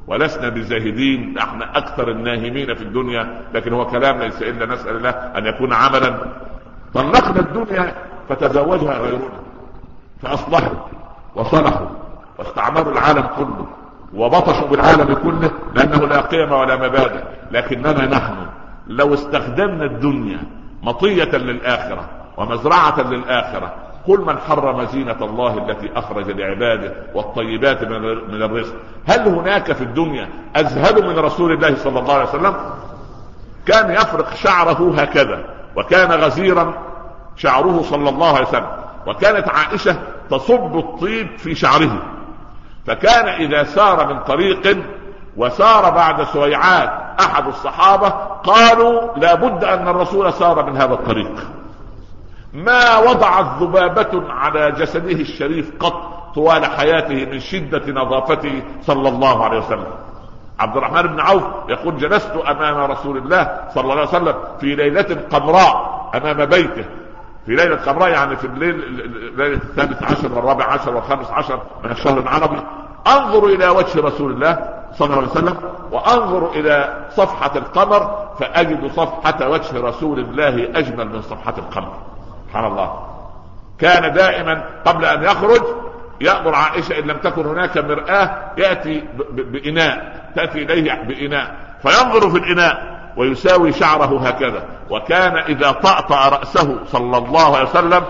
ولسنا 0.07 0.49
بزاهدين 0.49 1.33
نحن 1.33 1.61
أكثر 1.61 2.11
الناهمين 2.11 2.75
في 2.75 2.81
الدنيا 2.81 3.41
لكن 3.53 3.73
هو 3.73 3.85
كلام 3.85 4.19
ليس 4.19 4.41
إلا 4.41 4.65
نسأل 4.65 4.95
الله 4.97 5.09
أن 5.09 5.45
يكون 5.45 5.73
عملا. 5.73 6.17
طلقنا 6.93 7.39
الدنيا 7.39 7.95
فتزوجها 8.29 8.97
غيرنا 8.97 9.29
فاصلحوا 10.21 10.77
وصلحوا 11.35 11.87
واستعمروا 12.37 12.93
العالم 12.93 13.27
كله 13.37 13.67
وبطشوا 14.13 14.67
بالعالم 14.67 15.13
كله 15.13 15.51
لأنه 15.75 16.07
لا 16.07 16.21
قيم 16.21 16.51
ولا 16.51 16.75
مبادئ. 16.75 17.23
لكننا 17.51 18.05
نحن 18.05 18.35
لو 18.87 19.13
استخدمنا 19.13 19.85
الدنيا 19.85 20.39
مطية 20.83 21.37
للآخرة 21.37 22.09
ومزرعة 22.37 23.01
للآخرة 23.01 23.73
قل 24.07 24.21
من 24.21 24.37
حرم 24.37 24.85
زينة 24.85 25.17
الله 25.21 25.57
التي 25.57 25.91
أخرج 25.95 26.31
لعباده 26.31 26.93
والطيبات 27.13 27.83
من 28.29 28.41
الرزق. 28.43 28.73
هل 29.05 29.27
هناك 29.27 29.71
في 29.71 29.83
الدنيا 29.83 30.29
أزهد 30.55 30.99
من 31.05 31.19
رسول 31.19 31.51
الله 31.51 31.75
صلى 31.75 31.99
الله 31.99 32.13
عليه 32.13 32.29
وسلم؟ 32.29 32.55
كان 33.65 33.91
يفرق 33.91 34.33
شعره 34.33 34.95
هكذا 34.97 35.45
وكان 35.75 36.11
غزيرا 36.11 36.73
شعره 37.35 37.81
صلى 37.81 38.09
الله 38.09 38.35
عليه 38.35 38.47
وسلم 38.47 38.67
وكانت 39.07 39.49
عائشة 39.49 39.95
تصب 40.29 40.77
الطيب 40.77 41.37
في 41.37 41.55
شعره. 41.55 42.01
فكان 42.87 43.27
إذا 43.27 43.63
سار 43.63 44.13
من 44.13 44.19
طريق 44.19 44.77
وسار 45.37 45.89
بعد 45.89 46.23
سويعات 46.23 46.89
أحد 47.19 47.47
الصحابة 47.47 48.09
قالوا 48.43 49.17
لابد 49.17 49.63
أن 49.63 49.87
الرسول 49.87 50.33
سار 50.33 50.65
من 50.65 50.77
هذا 50.77 50.93
الطريق. 50.93 51.31
ما 52.55 52.97
وضعت 52.97 53.45
ذبابة 53.61 54.33
على 54.33 54.71
جسده 54.71 55.21
الشريف 55.21 55.71
قط 55.79 56.01
طوال 56.35 56.65
حياته 56.65 57.25
من 57.31 57.39
شدة 57.39 58.01
نظافته 58.01 58.63
صلى 58.81 59.09
الله 59.09 59.43
عليه 59.45 59.57
وسلم. 59.57 59.87
عبد 60.59 60.77
الرحمن 60.77 61.01
بن 61.01 61.19
عوف 61.19 61.43
يقول 61.69 61.97
جلست 61.97 62.31
أمام 62.31 62.91
رسول 62.91 63.17
الله 63.17 63.59
صلى 63.73 63.83
الله 63.83 63.93
عليه 63.93 64.03
وسلم 64.09 64.35
في 64.59 64.75
ليلة 64.75 65.17
قمراء 65.31 66.09
أمام 66.15 66.45
بيته. 66.45 66.85
في 67.45 67.55
ليلة 67.55 67.75
قمراء 67.75 68.09
يعني 68.09 68.35
في 68.35 68.47
الليل 68.47 68.75
ليلة 69.37 69.55
الثالث 69.55 70.03
عشر 70.03 70.33
والرابع 70.33 70.65
عشر 70.65 70.95
والخامس 70.95 71.31
عشر 71.31 71.59
من 71.83 71.91
الشهر 71.91 72.19
العربي. 72.19 72.59
أنظر 73.07 73.45
إلى 73.45 73.67
وجه 73.67 74.01
رسول 74.01 74.31
الله 74.31 74.69
صلى 74.93 75.05
الله 75.05 75.17
عليه 75.17 75.27
وسلم 75.27 75.57
وأنظر 75.91 76.51
إلى 76.51 77.05
صفحة 77.15 77.51
القمر 77.55 78.27
فأجد 78.39 78.91
صفحة 78.91 79.49
وجه 79.49 79.81
رسول 79.81 80.19
الله 80.19 80.69
أجمل 80.79 81.09
من 81.09 81.21
صفحة 81.21 81.53
القمر. 81.57 81.91
سبحان 82.55 82.71
الله. 82.71 83.05
كان 83.79 84.13
دائما 84.13 84.63
قبل 84.85 85.05
أن 85.05 85.23
يخرج 85.23 85.61
يأمر 86.21 86.55
عائشة 86.55 86.99
إن 86.99 87.03
لم 87.03 87.17
تكن 87.17 87.45
هناك 87.45 87.77
مرآة 87.77 88.51
يأتي 88.57 89.03
بإناء 89.31 90.15
تأتي 90.35 90.63
إليه 90.63 90.93
بإناء 90.93 91.55
فينظر 91.81 92.29
في 92.29 92.37
الإناء 92.37 92.95
ويساوي 93.17 93.71
شعره 93.73 94.27
هكذا. 94.27 94.63
وكان 94.89 95.37
إذا 95.37 95.71
طأطأ 95.71 96.29
رأسه 96.29 96.77
صلى 96.85 97.17
الله 97.17 97.55
عليه 97.57 97.69
وسلم 97.69 98.03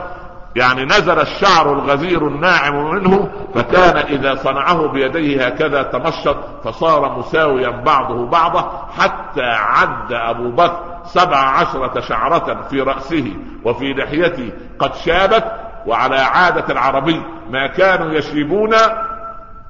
يعني 0.55 0.85
نزل 0.85 1.19
الشعر 1.19 1.73
الغزير 1.73 2.27
الناعم 2.27 2.91
منه 2.91 3.29
فكان 3.55 3.97
إذا 3.97 4.35
صنعه 4.35 4.87
بيديه 4.87 5.47
هكذا 5.47 5.83
تمشط 5.83 6.37
فصار 6.63 7.19
مساويا 7.19 7.69
بعضه 7.69 8.25
بعضا 8.25 8.89
حتى 8.97 9.45
عد 9.45 10.13
أبو 10.13 10.51
بكر 10.51 10.79
سبع 11.05 11.37
عشرة 11.37 11.99
شعرة 11.99 12.67
في 12.69 12.81
رأسه 12.81 13.33
وفي 13.65 13.93
لحيته 13.93 14.51
قد 14.79 14.95
شابت 14.95 15.51
وعلى 15.87 16.15
عادة 16.15 16.65
العربي 16.73 17.21
ما 17.49 17.67
كانوا 17.67 18.13
يشيبون 18.13 18.73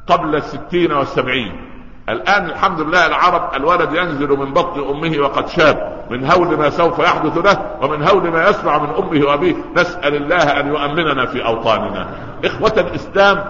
قبل 0.07 0.35
الستين 0.35 0.91
والسبعين. 0.91 1.74
الآن 2.09 2.45
الحمد 2.45 2.81
لله 2.81 3.05
العرب 3.05 3.55
الولد 3.55 3.93
ينزل 3.93 4.29
من 4.29 4.53
بطن 4.53 4.79
أمه 4.79 5.19
وقد 5.19 5.47
شاب. 5.47 6.05
من 6.09 6.31
هول 6.31 6.57
ما 6.57 6.69
سوف 6.69 6.99
يحدث 6.99 7.37
له 7.37 7.71
ومن 7.81 8.07
هول 8.07 8.31
ما 8.31 8.49
يسمع 8.49 8.77
من 8.77 8.89
أمه 8.89 9.25
وأبيه. 9.25 9.55
نسأل 9.75 10.15
الله 10.15 10.59
أن 10.59 10.67
يؤمننا 10.67 11.25
في 11.25 11.45
أوطاننا. 11.45 12.07
إخوة 12.45 12.73
الإسلام 12.77 13.45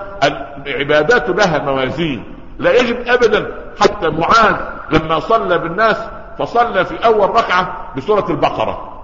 العبادات 0.68 1.30
لها 1.30 1.60
موازين. 1.60 2.24
لا 2.60 2.74
يجب 2.74 3.08
ابدا. 3.08 3.72
حتى 3.82 4.10
معاذ 4.10 4.56
لما 4.92 5.20
صلى 5.20 5.58
بالناس 5.58 5.98
فصلى 6.40 6.86
في 6.86 7.06
أول 7.06 7.30
ركعة 7.30 7.92
بسورة 7.98 8.26
البقرة. 8.30 9.02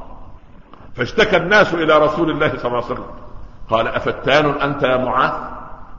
فاشتكى 0.96 1.38
الناس 1.38 1.74
إلى 1.74 1.98
رسول 1.98 2.30
الله 2.30 2.50
صلى 2.58 2.66
الله 2.66 2.84
عليه 2.84 2.94
وسلم. 2.94 3.06
قال 3.70 3.88
أفتان 3.88 4.46
أنت 4.46 4.84
يا 4.84 4.98
معاذ؟ 4.98 5.32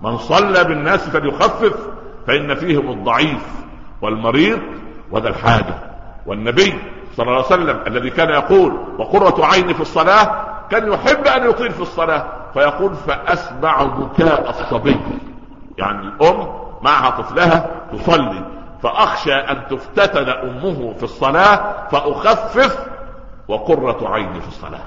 من 0.03 0.19
صلى 0.19 0.65
بالناس 0.65 1.09
فليخفف. 1.09 1.75
فإن 2.27 2.55
فيهم 2.55 2.91
الضعيف 2.91 3.47
والمريض 4.03 4.61
وذا 5.11 5.29
الحاجة. 5.29 5.75
والنبي 6.27 6.75
صلى 7.17 7.27
الله 7.27 7.37
عليه 7.37 7.47
وسلم 7.47 7.81
الذي 7.87 8.11
كان 8.11 8.29
يقول 8.31 8.73
وقرة 8.99 9.47
عيني 9.47 9.75
في 9.75 9.81
الصلاة 9.81 10.45
كان 10.71 10.93
يحب 10.93 11.27
أن 11.27 11.51
يطيل 11.51 11.71
في 11.71 11.81
الصلاة 11.81 12.27
فيقول 12.55 12.95
فأسمع 12.95 13.83
بكاء 13.83 14.51
الصبي. 14.51 15.01
يعني 15.79 16.01
الأم 16.01 16.49
معها 16.83 17.11
طفلها 17.11 17.71
تصلي 17.93 18.45
فأخشى 18.83 19.35
أن 19.35 19.63
تفتتن 19.71 20.29
أمه 20.29 20.95
في 20.95 21.03
الصلاة 21.03 21.89
فأخفف 21.91 22.87
وقرة 23.49 24.09
عيني 24.09 24.41
في 24.41 24.49
الصلاة. 24.49 24.85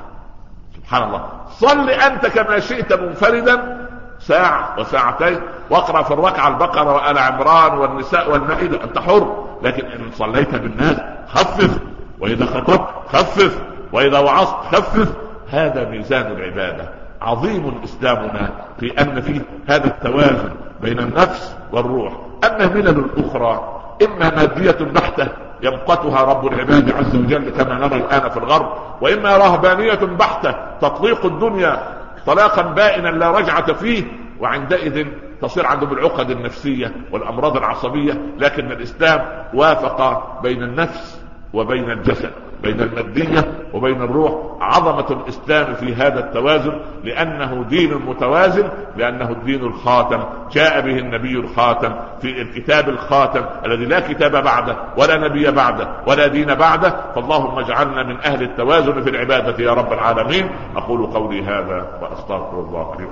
سبحان 0.75 1.03
الله. 1.03 1.29
صل 1.49 1.89
أنت 1.89 2.27
كما 2.27 2.59
شئت 2.59 2.93
منفردا 2.93 3.84
ساعة 4.19 4.79
وساعتين. 4.79 5.39
واقرأ 5.69 6.03
في 6.03 6.13
الركعة 6.13 6.47
البقرة 6.47 6.93
وآل 6.93 7.17
عمران 7.17 7.77
والنساء 7.77 8.31
والمائدة. 8.31 8.83
أنت 8.83 8.99
حر. 8.99 9.45
لكن 9.63 9.85
إن 9.85 10.11
صليت 10.13 10.55
بالناس 10.55 10.97
خفف. 11.27 11.79
وإذا 12.19 12.45
خطبت 12.45 12.87
خفف. 13.13 13.59
وإذا 13.93 14.19
وعظت 14.19 14.75
خفف. 14.75 15.13
هذا 15.49 15.89
ميزان 15.89 16.31
العبادة. 16.31 16.89
عظيم 17.21 17.81
إسلامنا 17.83 18.49
في 18.79 19.01
أن 19.01 19.21
فيه 19.21 19.41
هذا 19.67 19.87
التوازن 19.87 20.51
بين 20.81 20.99
النفس 20.99 21.55
والروح. 21.71 22.13
أما 22.43 22.63
الملل 22.63 23.05
الأخرى. 23.17 23.81
إما 24.03 24.35
مادية 24.35 24.85
بحتة 24.85 25.27
يمقتها 25.61 26.21
رب 26.21 26.47
العباد 26.47 26.91
عز 26.91 27.15
وجل 27.15 27.49
كما 27.49 27.87
نرى 27.87 27.95
الآن 27.95 28.29
في 28.29 28.37
الغرب. 28.37 28.69
وإما 29.01 29.37
رهبانية 29.37 29.99
بحتة 30.19 30.55
تطليق 30.81 31.25
الدنيا 31.25 31.94
طلاقا 32.25 32.61
بائنا 32.61 33.07
لا 33.09 33.31
رجعة 33.31 33.73
فيه 33.73 34.03
وعندئذ 34.39 35.07
تصير 35.41 35.65
عندهم 35.65 35.93
العقد 35.93 36.31
النفسية 36.31 36.93
والأمراض 37.11 37.57
العصبية 37.57 38.21
لكن 38.39 38.71
الإسلام 38.71 39.45
وافق 39.53 40.41
بين 40.41 40.63
النفس 40.63 41.21
وبين 41.53 41.91
الجسد. 41.91 42.31
بين 42.63 42.81
المادية 42.81 43.51
وبين 43.73 44.01
الروح 44.01 44.33
عظمة 44.61 45.05
الإسلام 45.09 45.73
في 45.73 45.95
هذا 45.95 46.19
التوازن 46.19 46.79
لأنه 47.03 47.65
دين 47.69 47.93
متوازن 47.93 48.69
لأنه 48.97 49.29
الدين 49.29 49.63
الخاتم. 49.63 50.23
جاء 50.51 50.81
به 50.81 50.99
النبي 50.99 51.39
الخاتم 51.39 51.93
في 52.21 52.41
الكتاب 52.41 52.89
الخاتم 52.89 53.45
الذي 53.65 53.85
لا 53.85 53.99
كتاب 53.99 54.43
بعده 54.43 54.75
ولا 54.97 55.17
نبي 55.17 55.51
بعده 55.51 55.87
ولا 56.07 56.27
دين 56.27 56.55
بعده. 56.55 56.95
فاللهم 57.15 57.59
اجعلنا 57.59 58.03
من 58.03 58.17
أهل 58.17 58.43
التوازن 58.43 59.01
في 59.01 59.09
العبادة 59.09 59.63
يا 59.63 59.73
رب 59.73 59.93
العالمين. 59.93 60.49
أقول 60.75 61.05
قولي 61.05 61.43
هذا 61.43 61.87
وأستغفر 62.01 62.59
الله 62.59 62.95
لي 62.99 63.07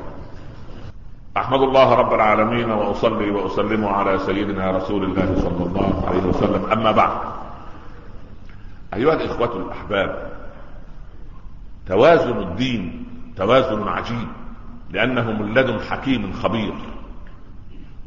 أحمد 1.38 1.62
الله 1.62 1.94
رب 1.94 2.14
العالمين 2.14 2.72
وأصلي 2.72 3.32
وأسلم 3.32 3.86
على 3.86 4.20
سيدنا 4.20 4.72
رسول 4.72 5.04
الله 5.04 5.36
صلى 5.36 5.66
الله 5.66 6.04
عليه 6.08 6.24
وسلم. 6.24 6.72
أما 6.72 6.92
بعد. 6.92 7.12
أيها 8.94 9.14
الإخوة 9.14 9.56
الأحباب 9.56 10.32
توازن 11.88 12.38
الدين 12.40 13.06
توازن 13.38 13.88
عجيب 13.88 14.28
لأنه 14.92 15.32
من 15.32 15.54
لدن 15.54 15.80
حكيم 15.80 16.34
خبير. 16.34 16.74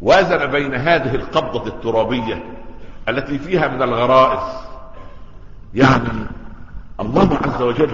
وازن 0.03 0.47
بين 0.47 0.75
هذه 0.75 1.15
القبضة 1.15 1.67
الترابية 1.67 2.45
التي 3.09 3.39
فيها 3.39 3.69
من 3.69 3.83
الغرائز 3.83 4.67
يعني 5.75 6.09
الله 7.01 7.39
عز 7.45 7.63
وجل 7.63 7.91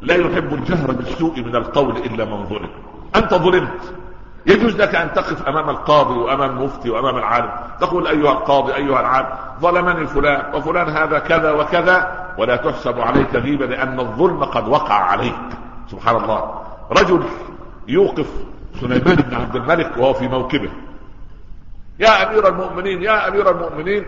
لا 0.00 0.14
يحب 0.14 0.54
الجهر 0.54 0.92
بالسوء 0.92 1.40
من 1.40 1.56
القول 1.56 1.96
إلا 1.96 2.24
من 2.24 2.46
ظلم. 2.46 2.70
أنت 3.16 3.34
ظلمت. 3.34 3.94
يجوز 4.46 4.76
لك 4.76 4.94
أن 4.94 5.12
تقف 5.12 5.48
أمام 5.48 5.70
القاضي 5.70 6.14
وأمام 6.14 6.50
المفتي 6.50 6.90
وأمام 6.90 7.16
العالم 7.16 7.50
تقول 7.80 8.06
أيها 8.06 8.32
القاضي 8.32 8.74
أيها 8.74 9.00
العالم 9.00 9.28
ظلمني 9.60 10.06
فلان 10.06 10.54
وفلان 10.54 10.88
هذا 10.88 11.18
كذا 11.18 11.50
وكذا. 11.50 12.25
ولا 12.38 12.56
تحسب 12.56 13.00
عليك 13.00 13.34
غيبه 13.34 13.66
لأن 13.66 14.00
الظلم 14.00 14.44
قد 14.44 14.68
وقع 14.68 14.94
عليك. 14.94 15.38
سبحان 15.90 16.16
الله. 16.16 16.62
رجل 16.90 17.22
يوقف 17.88 18.30
سليمان 18.80 19.16
بن 19.16 19.34
عبد 19.34 19.56
الملك 19.56 19.96
وهو 19.96 20.12
في 20.12 20.28
موكبه. 20.28 20.70
يا 21.98 22.30
أمير 22.30 22.48
المؤمنين 22.48 23.02
يا 23.02 23.28
أمير 23.28 23.50
المؤمنين. 23.50 24.04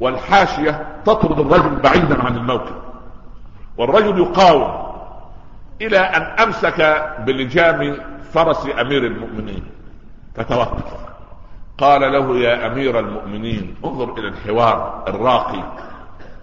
والحاشية 0.00 0.86
تطرد 1.04 1.40
الرجل 1.40 1.76
بعيدا 1.76 2.24
عن 2.24 2.36
الموكب. 2.36 2.74
والرجل 3.78 4.18
يقاوم 4.18 4.88
إلى 5.80 5.98
أن 5.98 6.22
أمسك 6.22 7.06
بلجام 7.26 7.96
فرس 8.32 8.66
أمير 8.80 9.06
المؤمنين. 9.06 9.64
فتوقف. 10.34 11.08
قال 11.78 12.12
له 12.12 12.36
يا 12.36 12.66
أمير 12.66 12.98
المؤمنين 12.98 13.74
انظر 13.84 14.18
إلى 14.18 14.28
الحوار 14.28 15.04
الراقي. 15.08 15.62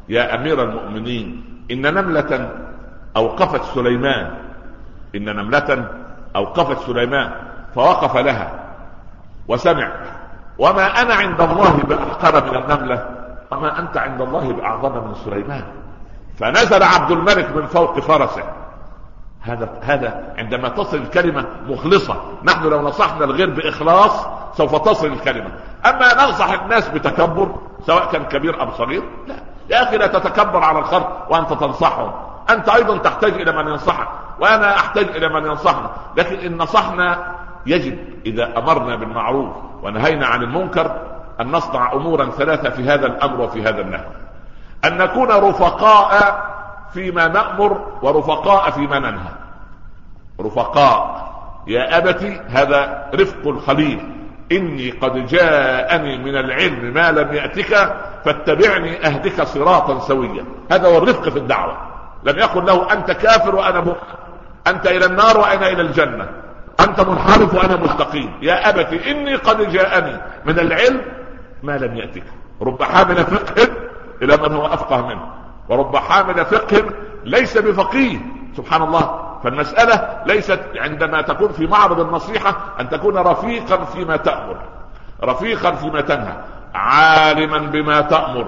يا 0.10 0.36
أمير 0.36 0.64
المؤمنين 0.64 1.44
إن 1.72 1.94
نملة 1.94 2.50
أوقفت 3.18 3.64
سليمان. 3.64 4.38
إن 5.16 5.36
نملة 5.36 5.88
أوقفت 6.36 6.80
سليمان 6.86 7.32
فوقف 7.76 8.18
لها. 8.18 8.52
وسمع 9.48 9.92
وما 10.58 11.02
أنا 11.02 11.14
عند 11.14 11.42
الله 11.42 11.78
باحقر 11.78 12.46
من 12.46 12.56
النملة 12.58 13.10
وما 13.52 13.80
أنت 13.80 13.98
عند 13.98 14.22
الله 14.22 14.54
بأعظم 14.54 15.08
من 15.08 15.14
سليمان. 15.16 15.64
فنزل 16.38 16.84
عبد 16.84 17.12
الملك 17.12 17.56
من 17.56 17.66
فوق 17.68 18.00
فرسه. 18.00 18.44
هذا 19.42 19.70
هذا 19.82 20.34
عندما 20.38 20.70
تصل 20.70 20.98
الكلمة 20.98 21.46
مخلصة 21.68 22.16
نحن 22.44 22.64
لو 22.64 22.82
نصحنا 22.82 23.26
الغير 23.26 23.50
بإخلاص 23.50 24.28
سوف 24.58 24.76
تصل 24.76 25.08
الكلمة. 25.08 25.52
أما 25.86 26.14
ننصح 26.14 26.62
الناس 26.62 26.90
بتكبر 26.90 27.56
سواء 27.86 28.12
كان 28.12 28.24
كبير 28.24 28.64
أم 28.64 28.72
صغير 28.72 29.04
لا. 29.28 29.55
يا 29.70 29.84
أخي 29.84 29.98
لا 29.98 30.08
تتكبر 30.08 30.64
على 30.64 30.80
الخلق 30.80 31.28
وأنت 31.30 31.54
تنصحهم. 31.54 32.12
أنت 32.50 32.70
أيضا 32.70 32.98
تحتاج 32.98 33.34
إلى 33.34 33.52
من 33.52 33.72
ينصحك. 33.72 34.08
وأنا 34.40 34.76
أحتاج 34.76 35.06
إلى 35.06 35.30
من 35.30 35.46
ينصحنا. 35.46 35.90
لكن 36.18 36.36
إن 36.36 36.58
نصحنا 36.58 37.36
يجب 37.66 37.98
إذا 38.26 38.58
أمرنا 38.58 38.96
بالمعروف 38.96 39.50
ونهينا 39.84 40.26
عن 40.26 40.44
المنكر 40.44 41.02
أن 41.42 41.52
نصنع 41.52 41.94
امورا 41.94 42.30
ثلاثة 42.30 42.70
في 42.70 42.84
هذا 42.84 43.06
الأمر 43.06 43.42
وفي 43.42 43.64
هذا 43.64 43.82
النهي. 43.82 44.08
أن 44.86 44.98
نكون 44.98 45.32
رفقاء 45.32 46.46
فيما 46.94 47.28
نأمر 47.28 47.86
ورفقاء 48.02 48.72
فيما 48.72 49.00
ننهى. 49.00 49.32
رفقاء. 50.42 51.26
يا 51.68 51.98
أبت 51.98 52.24
هذا 52.50 53.10
رفق 53.16 53.48
الخليل 53.48 54.15
إني 54.52 54.92
قد 54.92 55.28
جاءني 55.28 56.18
من 56.18 56.38
العلم 56.38 56.94
ما 56.94 57.12
لم 57.12 57.34
يأتك 57.34 57.96
فاتبعني 58.26 59.08
أهدك 59.08 59.42
صراطا 59.42 60.00
سويا. 60.00 60.46
هذا 60.72 60.88
هو 60.88 60.98
الرفق 60.98 61.30
في 61.30 61.40
الدعوة. 61.40 61.78
لم 62.24 62.40
يقل 62.40 62.66
له 62.66 62.94
أنت 62.94 63.12
كافر 63.12 63.56
وأنا 63.56 63.80
مؤمن. 63.80 64.16
أنت 64.68 64.88
إلى 64.88 65.06
النار 65.06 65.38
وأنا 65.38 65.68
إلى 65.68 65.82
الجنة. 65.82 66.30
أنت 66.80 67.02
منحرف 67.02 67.54
وأنا 67.54 67.76
مستقيم. 67.76 68.34
يا 68.42 68.70
أبت 68.70 68.94
إني 68.94 69.36
قد 69.36 69.72
جاءني 69.72 70.22
من 70.46 70.60
العلم 70.60 71.02
ما 71.64 71.78
لم 71.78 71.98
يأتك. 71.98 72.24
رب 72.62 72.84
حامل 72.84 73.16
فقه 73.16 73.68
إلى 74.22 74.38
من 74.38 74.56
هو 74.56 74.66
أفقه 74.66 75.08
منه. 75.08 75.34
ورب 75.70 75.96
حامل 75.96 76.46
فقه 76.46 76.84
ليس 77.26 77.58
بفقيه. 77.58 78.18
سبحان 78.58 78.82
الله. 78.82 79.35
فالمسألة 79.46 80.24
ليست 80.26 80.60
عندما 80.76 81.22
تكون 81.22 81.52
في 81.52 81.68
معرض 81.68 82.00
النصيحة 82.00 82.56
أن 82.80 82.90
تكون 82.90 83.18
رفيقا 83.18 83.86
فيما 83.86 84.18
تأمر 84.18 84.58
رفيقا 85.24 85.72
فيما 85.72 86.02
تنهى 86.02 86.34
عالما 86.76 87.58
بما 87.58 88.02
تأمر 88.02 88.48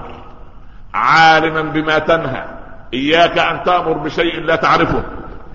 عالما 0.94 1.62
بما 1.62 2.00
تنهى. 2.00 2.46
إياك 2.94 3.38
أن 3.38 3.64
تأمر 3.64 3.94
بشيء 3.94 4.40
لا 4.40 4.56
تعرفه 4.56 5.04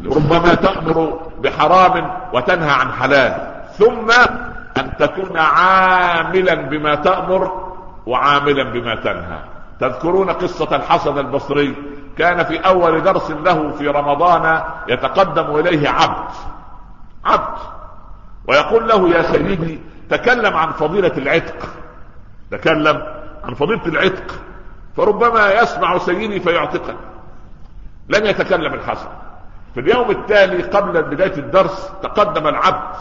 ربما 0.07 0.55
تأمر 0.55 1.21
بحرام 1.39 2.11
وتنهى 2.33 2.71
عن 2.71 2.93
حلال. 2.93 3.63
ثم 3.79 4.11
أن 4.77 4.97
تكون 4.99 5.39
عاملا 5.39 6.55
بما 6.55 6.95
تأمر 6.95 7.73
وعاملا 8.07 8.63
بما 8.63 8.95
تنهى. 8.95 9.39
تذكرون 9.81 10.31
قصة 10.31 10.77
الحسن 10.77 11.19
البصري؟ 11.19 11.75
كان 12.19 12.45
في 12.45 12.59
أول 12.59 13.03
درس 13.03 13.31
له 13.31 13.71
في 13.71 13.89
رمضان 13.89 14.63
يتقدم 14.89 15.57
إليه 15.57 15.89
عبد 15.89 16.31
عبد. 17.25 17.59
ويقول 18.49 18.89
له 18.89 19.09
يا 19.09 19.23
سيدي 19.23 19.81
تكلم 20.11 20.57
عن 20.57 20.73
فضيلة 20.73 21.13
العتق. 21.17 21.69
تكلم 22.51 23.03
عن 23.45 23.55
فضيلة 23.55 23.87
العتق. 23.87 24.41
فربما 24.97 25.53
يسمع 25.53 25.99
سيدي 25.99 26.41
فيعتقه. 26.41 26.95
لم 28.09 28.27
يتكلم 28.27 28.75
الحسن. 28.75 29.09
في 29.75 29.81
اليوم 29.81 30.11
التالي 30.11 30.63
قبل 30.63 31.03
بداية 31.03 31.39
الدرس 31.39 31.93
تقدم 32.03 32.49
العبد 32.49 32.97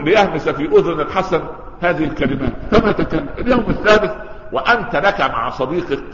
ليهمس 0.00 0.48
في 0.48 0.64
أذن 0.64 1.00
الحسن 1.00 1.42
هذه 1.82 2.04
الكلمات. 2.04 2.52
فما 2.70 2.92
تكلم. 2.92 3.28
اليوم 3.38 3.64
الثالث 3.68 4.12
وأنت 4.52 4.96
لك 4.96 5.20
مع 5.20 5.50
صديقك 5.50 6.04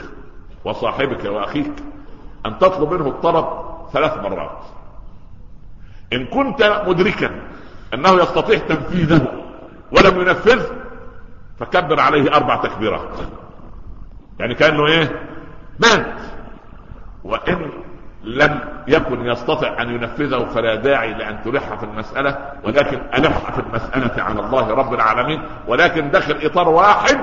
وصاحبك 0.67 1.25
واخيك 1.25 1.73
أن 2.47 2.59
تطلب 2.59 2.93
منه 2.93 3.09
الطلب 3.09 3.47
ثلاث 3.93 4.17
مرات. 4.17 4.59
إن 6.13 6.27
كنت 6.27 6.83
مدركا 6.87 7.31
أنه 7.95 8.11
يستطيع 8.23 8.59
تنفيذه 8.59 9.27
ولم 9.93 10.21
ينفذ 10.21 10.63
فكبر 11.59 12.01
عليه 12.01 12.31
أربع 12.37 12.57
تكبيرات. 12.57 13.09
يعني 14.41 14.55
كأنه 14.55 14.87
إيه؟ 14.87 15.23
مات. 15.81 16.07
وإن 17.25 17.71
لم 18.25 18.61
يكن 18.89 19.27
يستطع 19.27 19.83
أن 19.83 19.91
ينفذه 19.91 20.45
فلا 20.45 20.75
داعي 20.75 21.15
لأن 21.15 21.43
تلح 21.43 21.75
في 21.75 21.85
المسألة 21.85 22.53
ولكن 22.65 22.99
ألح 23.15 23.51
في 23.51 23.61
المسألة 23.61 24.23
على 24.23 24.41
الله 24.41 24.71
رب 24.75 24.95
العالمين 24.95 25.43
ولكن 25.69 26.11
دخل 26.11 26.39
إطار 26.43 26.69
واحد 26.69 27.19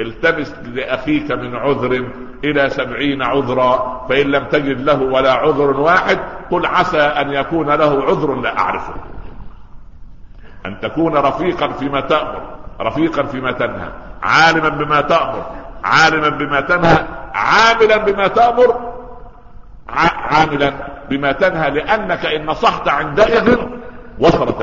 التمس 0.00 0.54
لأخيك 0.64 1.32
من 1.32 1.56
عذر 1.56 2.08
إلى 2.44 2.70
سبعين 2.70 3.22
عذرا 3.22 4.06
فإن 4.08 4.26
لم 4.26 4.44
تجد 4.44 4.80
له 4.80 5.02
ولا 5.02 5.32
عذر 5.32 5.80
واحد 5.80 6.18
قل 6.50 6.66
عسى 6.66 7.00
أن 7.00 7.32
يكون 7.32 7.70
له 7.70 8.02
عذر 8.02 8.34
لا 8.34 8.58
أعرفه. 8.58 8.94
أن 10.66 10.80
تكون 10.80 11.16
رفيقا 11.16 11.68
فيما 11.68 12.00
تأمر 12.00 12.42
رفيقا 12.80 13.22
فيما 13.22 13.52
تنهى 13.52 13.88
عالما 14.22 14.68
بما 14.68 15.00
تأمر 15.00 15.46
عالما 15.84 16.28
بما 16.28 16.60
تنهى 16.60 17.06
عاملا 17.34 17.96
بما 17.96 18.28
تأمر 18.28 18.94
عاملا 19.88 20.72
بما 21.10 21.32
تنهى 21.32 21.70
لأنك 21.70 22.26
إن 22.26 22.46
نصحت 22.46 22.88
عندئذ 22.88 23.58
وصلت 24.18 24.62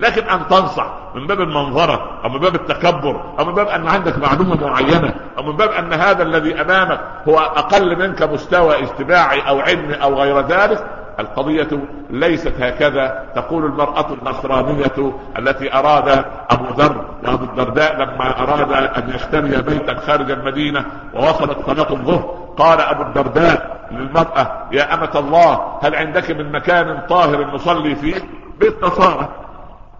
لكن 0.00 0.22
أن 0.28 0.48
تنصح 0.50 0.86
من 1.14 1.26
باب 1.26 1.40
المنظرة 1.40 2.20
أو 2.24 2.28
من 2.28 2.38
باب 2.38 2.54
التكبر 2.54 3.20
أو 3.38 3.44
من 3.44 3.54
باب 3.54 3.66
أن 3.68 3.88
عندك 3.88 4.18
معلومة 4.18 4.66
معينة 4.66 5.14
أو 5.38 5.42
من 5.42 5.56
باب 5.56 5.70
أن 5.70 5.92
هذا 5.92 6.22
الذي 6.22 6.60
أمامك 6.60 7.00
هو 7.28 7.38
أقل 7.38 7.98
منك 7.98 8.22
مستوى 8.22 8.82
اجتماعي 8.82 9.40
أو 9.48 9.60
علمي 9.60 9.94
أو 9.94 10.14
غير 10.14 10.40
ذلك 10.40 10.86
القضية 11.20 11.68
ليست 12.10 12.52
هكذا. 12.60 13.24
تقول 13.36 13.64
المرأة 13.64 14.06
النصرانية 14.22 15.12
التي 15.38 15.74
أراد 15.74 16.24
أبو 16.50 16.64
ذر 16.76 17.04
وأبو 17.24 17.44
الدرداء 17.44 17.96
لما 17.96 18.42
أراد 18.42 18.72
أن 18.72 19.10
يشتري 19.14 19.62
بيتا 19.62 20.00
خارج 20.00 20.30
المدينة 20.30 20.84
ووصلت 21.14 21.58
صلاة 21.66 21.90
الظهر 21.90 22.54
قال 22.56 22.80
أبو 22.80 23.02
الدرداء 23.02 23.86
للمرأة 23.90 24.68
يا 24.72 24.94
أمة 24.94 25.10
الله 25.14 25.78
هل 25.82 25.94
عندك 25.94 26.30
من 26.30 26.52
مكان 26.52 27.02
طاهر 27.08 27.54
نصلي 27.54 27.94
فيه؟ 27.94 28.14
بيت 28.60 28.84
نصارى 28.84 29.28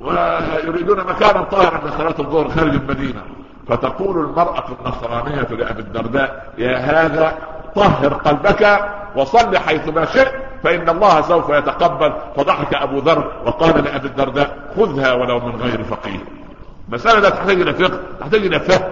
ويريدون 0.05 0.99
مكانا 0.99 1.43
طاهرا 1.43 1.89
لصلاة 1.89 2.15
الظهر 2.19 2.49
خارج 2.49 2.75
المدينة. 2.75 3.23
فتقول 3.69 4.25
المرأة 4.25 4.65
النصرانية 4.81 5.43
لأبي 5.43 5.81
الدرداء 5.81 6.53
يا 6.59 6.77
هذا 6.77 7.39
طهر 7.75 8.15
قلبك 8.15 8.91
وصل 9.17 9.57
حيث 9.59 9.89
ما 9.89 10.05
شئت 10.05 10.33
فإن 10.65 10.89
الله 10.89 11.21
سوف 11.21 11.49
يتقبل. 11.51 12.13
فضحك 12.37 12.75
أبو 12.75 12.99
ذر 12.99 13.33
وقال 13.47 13.85
لأبي 13.85 14.07
الدرداء 14.07 14.57
خذها 14.77 15.13
ولو 15.13 15.41
من 15.41 15.63
غير 15.63 15.83
فقيه. 15.85 16.19
مسألة 16.89 17.21
لا 17.21 17.31
تحتاج 17.31 17.61
إلى 17.61 17.75
فقه 17.75 18.01
تحتاج 18.21 18.47
إلى 18.47 18.61
فهم 18.61 18.91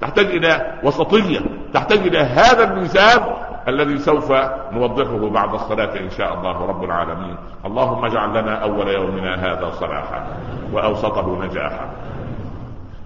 تحتاج 0.00 0.26
إلى 0.26 0.78
وسطية 0.82 1.40
تحتاج 1.74 1.98
إلى 1.98 2.18
هذا 2.18 2.64
الميزان 2.64 3.20
الذي 3.68 3.98
سوف 3.98 4.32
نوضحه 4.72 5.28
بعد 5.30 5.54
الصلاة 5.54 6.00
إن 6.00 6.10
شاء 6.10 6.34
الله 6.34 6.66
رب 6.66 6.84
العالمين. 6.84 7.36
اللهم 7.66 8.04
اجعل 8.04 8.30
لنا 8.30 8.54
أول 8.54 8.88
يومنا 8.88 9.34
هذا 9.34 9.70
صلاحا 9.80 10.26
وأوسطه 10.72 11.44
نجاحا 11.44 11.90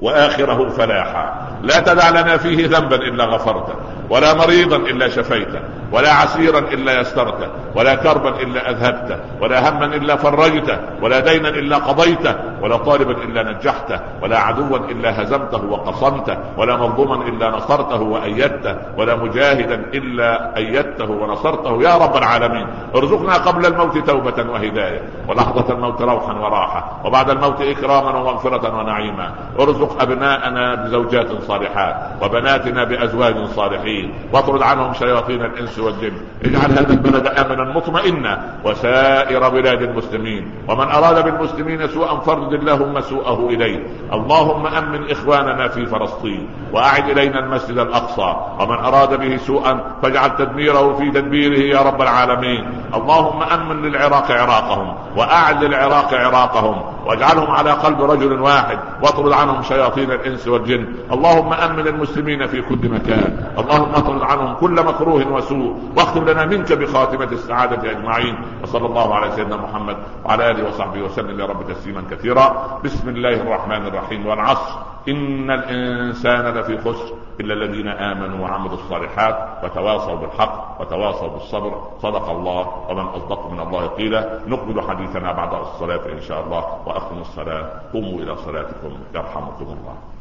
وآخره 0.01 0.69
فلاحا. 0.69 1.47
لا 1.63 1.81
تدع 1.81 2.11
لنا 2.11 2.37
فيه 2.37 2.67
ذنبا 2.67 2.97
إلا 2.97 3.25
غفرته 3.25 3.75
ولا 4.11 4.35
مريضا 4.35 4.77
إلا 4.77 5.09
شفيته. 5.09 5.61
ولا 5.93 6.13
عسيرا 6.13 6.59
إلا 6.59 7.01
يسرته 7.01 7.49
ولا 7.75 7.95
كربا 7.95 8.29
إلا 8.29 8.71
اذهبته 8.71 9.17
ولا 9.41 9.69
هما 9.69 9.85
إلا 9.85 10.17
فرجته 10.17 10.79
ولا 11.03 11.21
دينا 11.21 11.49
إلا 11.49 11.77
قضيته 11.77 12.35
ولا 12.63 12.77
طالبا 12.77 13.13
إلا 13.13 13.43
نجحته 13.43 14.01
ولا 14.23 14.39
عدوا 14.39 14.79
إلا 14.79 15.23
هزمته 15.23 15.65
وقصمته 15.65 16.37
ولا 16.57 16.77
مظلوما 16.77 17.29
إلا 17.29 17.51
نصرته 17.51 18.03
وايدته 18.03 18.77
ولا 18.99 19.17
مجاهدا 19.17 19.75
إلا 19.95 20.57
أيدته 20.57 21.11
ونصرته. 21.11 21.83
يا 21.83 21.97
رب 21.97 22.17
العالمين 22.17 22.67
ارزقنا 22.95 23.35
قبل 23.35 23.67
الموت 23.67 23.99
توبة 23.99 24.51
وهداية 24.51 25.03
ولحظة 25.29 25.75
الموت 25.75 26.03
روحا 26.03 26.33
وراحة 26.33 27.01
وبعد 27.05 27.31
الموت 27.31 27.61
إكراما 27.61 28.21
ومغفرة 28.21 28.79
ونعيما. 28.79 29.33
ارزق 29.61 30.03
أبناءنا 30.03 30.75
بزوجات 30.75 31.43
صالحات 31.43 31.97
وبناتنا 32.23 32.85
بأزواج 32.85 33.45
صالحين 33.47 34.15
واطرد 34.33 34.63
عنهم 34.63 34.93
شياطين 34.93 35.45
الإنس 35.45 35.76
والجن. 35.79 36.13
اجعل 36.45 36.71
هذا 36.71 36.91
البلد 36.93 37.27
آمنا 37.27 37.73
مطمئنا 37.75 38.55
وسائر 38.65 39.49
بلاد 39.49 39.83
المسلمين. 39.83 40.51
ومن 40.69 40.89
أراد 40.89 41.25
بالمسلمين 41.25 41.89
سوءا 41.89 42.21
فرد 42.21 42.53
اللهم 42.53 43.01
سوءه 43.01 43.49
إليه. 43.49 43.87
اللهم 44.13 44.67
أمن 44.67 45.11
إخواننا 45.11 45.69
في 45.69 45.87
فلسطين 45.87 46.49
وأعد 46.73 47.09
إلينا 47.09 47.39
المسجد 47.39 47.79
الأقصى. 47.79 48.37
ومن 48.61 48.79
أراد 48.79 49.21
به 49.21 49.37
سوءا 49.37 49.81
فاجعل 50.03 50.37
تدميره 50.37 50.97
في 50.97 51.11
تدبيره 51.11 51.77
يا 51.77 51.83
رب 51.83 52.03
العالمين. 52.03 52.65
اللهم 52.95 53.43
أمن 53.43 53.83
للعراق 53.83 54.33
عراقهم 54.33 54.95
وأعد 55.17 55.65
للعراق 55.65 56.15
عراقهم 56.15 56.83
واجعلهم 57.07 57.51
على 57.51 57.71
قلب 57.71 58.03
رجل 58.03 58.41
واحد 58.41 58.79
واطرد 59.03 59.33
عنهم 59.33 59.63
شياطين 59.63 60.11
الإنس 60.11 60.49
والجن. 60.49 60.87
اللهم 61.13 61.53
أمن 61.53 61.87
المسلمين 61.87 62.47
في 62.47 62.63
كل 62.63 62.89
مكان. 62.89 63.47
اللهم 63.59 63.91
اطرد 63.95 64.23
عنهم 64.23 64.55
كل 64.55 64.75
مكروه 64.75 65.33
وسوء. 65.33 65.66
واختم 65.97 66.29
لنا 66.29 66.47
منك 66.47 66.73
بخاتمة 66.73 67.33
السعادة 67.33 67.91
أجمعين. 67.91 68.37
وصلى 68.63 68.87
الله 68.87 69.15
على 69.15 69.31
سيدنا 69.31 69.57
محمد 69.57 69.97
وعلى 70.25 70.51
آله 70.51 70.69
وصحبه 70.69 71.03
وسلم. 71.03 71.41
يا 71.41 71.47
رب 71.47 71.73
تسليما 71.73 72.03
كثيرا. 72.11 72.81
بسم 72.85 73.09
الله 73.09 73.35
الرحمن 73.43 73.87
الرحيم 73.87 74.27
والعصر. 74.27 74.79
إن 75.09 75.51
الإنسان 75.51 76.55
لفي 76.55 76.79
خسر 76.79 77.15
إلا 77.41 77.55
الذين 77.55 77.89
آمنوا 77.89 78.45
وعملوا 78.45 78.75
الصالحات 78.75 79.65
وتواصوا 79.65 80.17
بالحق 80.17 80.77
وتواصوا 80.81 81.29
بالصبر. 81.29 81.73
صدق 82.03 82.31
الله 82.31 82.69
ومن 82.89 83.07
أصدق 83.07 83.51
من 83.51 83.61
الله 83.61 83.87
قيلا. 83.87 84.41
نقبل 84.47 84.83
حديثنا 84.83 85.33
بعد 85.33 85.55
الصلاة 85.55 86.13
إن 86.13 86.21
شاء 86.21 86.45
الله. 86.45 86.65
وأقم 86.87 87.19
الصلاة. 87.21 87.71
قوموا 87.93 88.19
إلى 88.21 88.37
صلاتكم 88.37 88.91
يرحمكم 89.15 89.65
الله. 89.65 90.16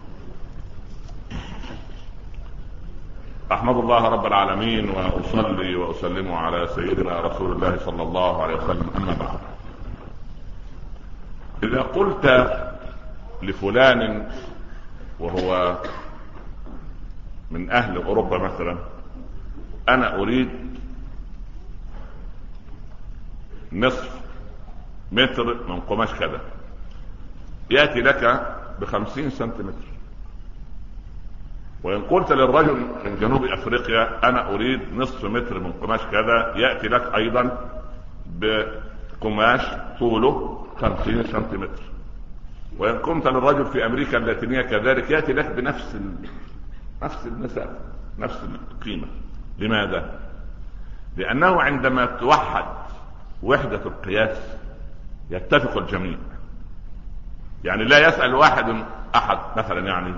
أحمد 3.52 3.76
الله 3.76 4.10
رب 4.10 4.26
العالمين 4.26 4.90
وأصلي 4.90 5.76
وأسلم 5.76 6.34
على 6.34 6.68
سيدنا 6.68 7.20
رسول 7.20 7.52
الله 7.52 7.78
صلى 7.78 8.04
الله 8.04 8.44
عليه 8.44 8.56
وسلم 8.56 8.90
أما 8.98 9.14
بعد. 9.14 9.40
إذا 11.64 11.82
قلت 11.82 12.26
لفلان 13.44 14.32
وهو 15.20 15.78
من 17.52 17.72
أهل 17.72 18.04
أوروبا 18.04 18.38
مثلا 18.38 18.78
أنا 19.90 20.16
أريد 20.16 20.50
نصف 23.72 24.22
متر 25.12 25.70
من 25.70 25.80
قماش 25.80 26.14
كذا. 26.14 26.42
يأتي 27.70 28.02
لك 28.02 28.56
بخمسين 28.82 29.30
سنتيمتر. 29.30 29.95
وإن 31.86 32.02
قلت 32.02 32.32
للرجل 32.32 32.76
من 33.06 33.18
جنوب 33.22 33.46
أفريقيا 33.46 34.30
أنا 34.30 34.50
أريد 34.54 34.82
نصف 34.96 35.26
متر 35.26 35.60
من 35.60 35.72
قماش 35.72 36.00
كذا 36.02 36.54
يأتي 36.56 36.88
لك 36.88 37.16
أيضا 37.16 37.58
بقماش 38.26 39.62
طوله 40.00 40.66
خمسين 40.82 41.24
سنتيمتر. 41.24 41.84
وإن 42.78 42.98
كنت 42.98 43.28
للرجل 43.28 43.66
في 43.66 43.86
أمريكا 43.86 44.18
اللاتينيه 44.18 44.62
كذلك 44.62 45.12
يأتي 45.12 45.34
لك 45.34 45.46
بنفس 45.52 45.96
ال... 45.96 46.16
نفس 47.04 47.26
المسافة 47.26 47.80
نفس 48.20 48.40
القيمة. 48.72 49.08
لماذا؟ 49.60 50.20
لأنه 51.18 51.62
عندما 51.62 52.06
توحد 52.06 52.66
وحدة 53.44 53.82
القياس 53.86 54.38
يتفق 55.30 55.78
الجميع. 55.78 56.18
يعني 57.64 57.84
لا 57.84 58.08
يسأل 58.08 58.36
واحد 58.36 58.84
أحد 59.16 59.38
مثلا 59.58 59.88
يعني 59.88 60.14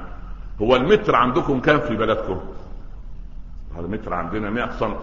هو 0.61 0.75
المتر 0.75 1.15
عندكم 1.15 1.59
كام 1.59 1.79
في 1.79 1.95
بلدكم؟ 1.95 2.39
هذا 3.75 3.85
المتر 3.85 4.13
عندنا 4.13 4.49
100 4.49 4.71
سم 4.79 4.95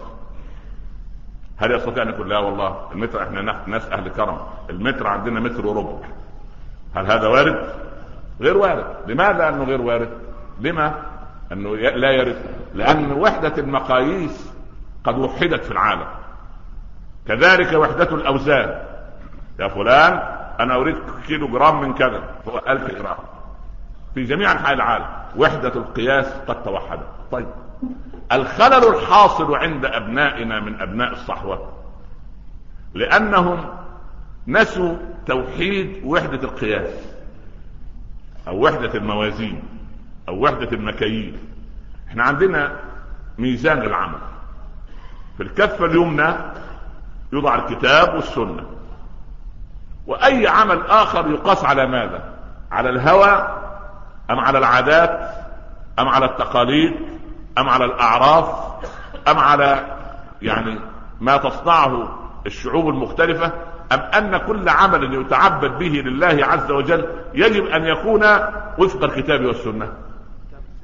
هل 1.57 1.71
يستطيع 1.71 2.03
أن 2.03 2.09
يقول 2.09 2.29
لا 2.29 2.39
والله 2.39 2.91
المتر 2.91 3.23
إحنا 3.23 3.41
ناس 3.67 3.85
أهل 3.85 4.09
كرم. 4.09 4.37
المتر 4.69 5.07
عندنا 5.07 5.39
متر 5.39 5.67
وربع. 5.67 6.07
هل 6.95 7.11
هذا 7.11 7.27
وارد؟ 7.27 7.69
غير 8.41 8.57
وارد. 8.57 8.85
لماذا 9.07 9.49
أنه 9.49 9.63
غير 9.63 9.81
وارد؟ 9.81 10.09
لما؟ 10.59 11.05
أنه 11.51 11.75
لا 11.75 12.11
يرد؟ 12.11 12.37
لأن 12.73 13.11
وحدة 13.11 13.57
المقاييس 13.57 14.53
قد 15.03 15.17
وحدت 15.17 15.63
في 15.63 15.71
العالم. 15.71 16.07
كذلك 17.27 17.73
وحدة 17.73 18.15
الأوزان. 18.15 18.81
يا 19.59 19.67
فلان 19.67 20.13
أنا 20.59 20.75
أريد 20.75 20.97
كيلو 21.27 21.47
جرام 21.47 21.81
من 21.81 21.93
كذا. 21.93 22.23
هو 22.47 22.61
ألف 22.67 22.91
جرام. 22.91 23.17
في 24.15 24.23
جميع 24.23 24.51
أنحاء 24.51 24.73
العالم. 24.73 25.05
وحدة 25.37 25.75
القياس 25.75 26.25
قد 26.47 26.63
توحدت 26.63 27.07
طيب. 27.31 27.47
الخلل 28.31 28.95
الحاصل 28.95 29.55
عند 29.55 29.85
أبنائنا 29.85 30.59
من 30.59 30.81
أبناء 30.81 31.11
الصحوة. 31.11 31.71
لأنهم 32.93 33.69
نسوا 34.47 34.97
توحيد 35.25 36.01
وحدة 36.05 36.43
القياس. 36.43 36.89
أو 38.47 38.65
وحدة 38.65 38.93
الموازين. 38.93 39.63
أو 40.27 40.43
وحدة 40.43 40.71
المكاييل. 40.71 41.37
إحنا 42.07 42.23
عندنا 42.23 42.79
ميزان 43.37 43.81
العمل. 43.81 44.19
في 45.37 45.43
الكفة 45.43 45.85
اليمنى 45.85 46.33
يوضع 47.33 47.55
الكتاب 47.55 48.15
والسنة. 48.15 48.63
وأي 50.07 50.47
عمل 50.47 50.81
آخر 50.81 51.31
يقاس 51.31 51.65
على 51.65 51.87
ماذا؟ 51.87 52.33
على 52.71 52.89
الهوى 52.89 53.64
أم 54.31 54.39
على 54.39 54.57
العادات 54.57 55.29
أم 55.99 56.07
على 56.07 56.25
التقاليد 56.25 56.93
أم 57.57 57.69
على 57.69 57.85
الأعراف 57.85 58.47
أم 59.27 59.37
على 59.37 59.97
يعني 60.41 60.79
ما 61.21 61.37
تصنعه 61.37 62.19
الشعوب 62.45 62.89
المختلفة 62.89 63.51
أم 63.91 63.99
أن 63.99 64.37
كل 64.37 64.69
عمل 64.69 65.13
يتعبد 65.13 65.79
به 65.79 66.01
لله 66.05 66.45
عز 66.45 66.71
وجل 66.71 67.05
يجب 67.33 67.65
أن 67.65 67.85
يكون 67.85 68.23
وفق 68.77 69.03
الكتاب 69.03 69.45
والسنة. 69.45 69.91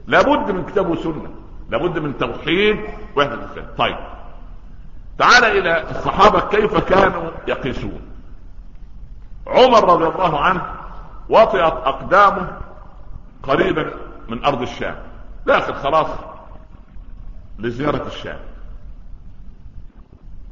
لابد 0.07 0.51
من 0.51 0.65
كتاب 0.65 0.89
وسنة 0.89 1.29
لابد 1.69 1.99
من 1.99 2.17
توحيد 2.17 2.79
وحدة 3.17 3.33
الإنسان 3.33 3.65
طيب 3.77 3.95
تعال 5.19 5.43
إلى 5.43 5.89
الصحابة 5.91 6.39
كيف 6.39 6.77
كانوا 6.77 7.31
يقيسون. 7.47 8.01
عمر 9.47 9.93
رضي 9.93 10.05
الله 10.05 10.39
عنه 10.39 10.61
وطئت 11.29 11.73
أقدامه 11.73 12.47
قريبا 13.43 13.93
من 14.29 14.45
أرض 14.45 14.61
الشام. 14.61 14.95
داخل 15.45 15.73
خلاص 15.73 16.07
لزيارة 17.59 18.07
الشام. 18.07 18.39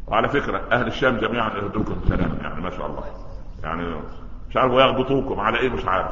وعلى 0.08 0.30
فكرة 0.30 0.62
أهل 0.72 0.88
الشام 0.88 1.18
جميعا 1.18 1.50
يهدوكم 1.50 1.96
سلام 2.08 2.38
يعني 2.42 2.62
ما 2.62 2.70
شاء 2.70 2.86
الله. 2.86 3.04
يعني 3.64 3.96
مش 4.50 4.58
عارف 4.58 4.74
يغبطوكم 4.74 5.40
على 5.40 5.58
إيه 5.58 5.70
مش 5.70 5.86
عارف. 5.86 6.12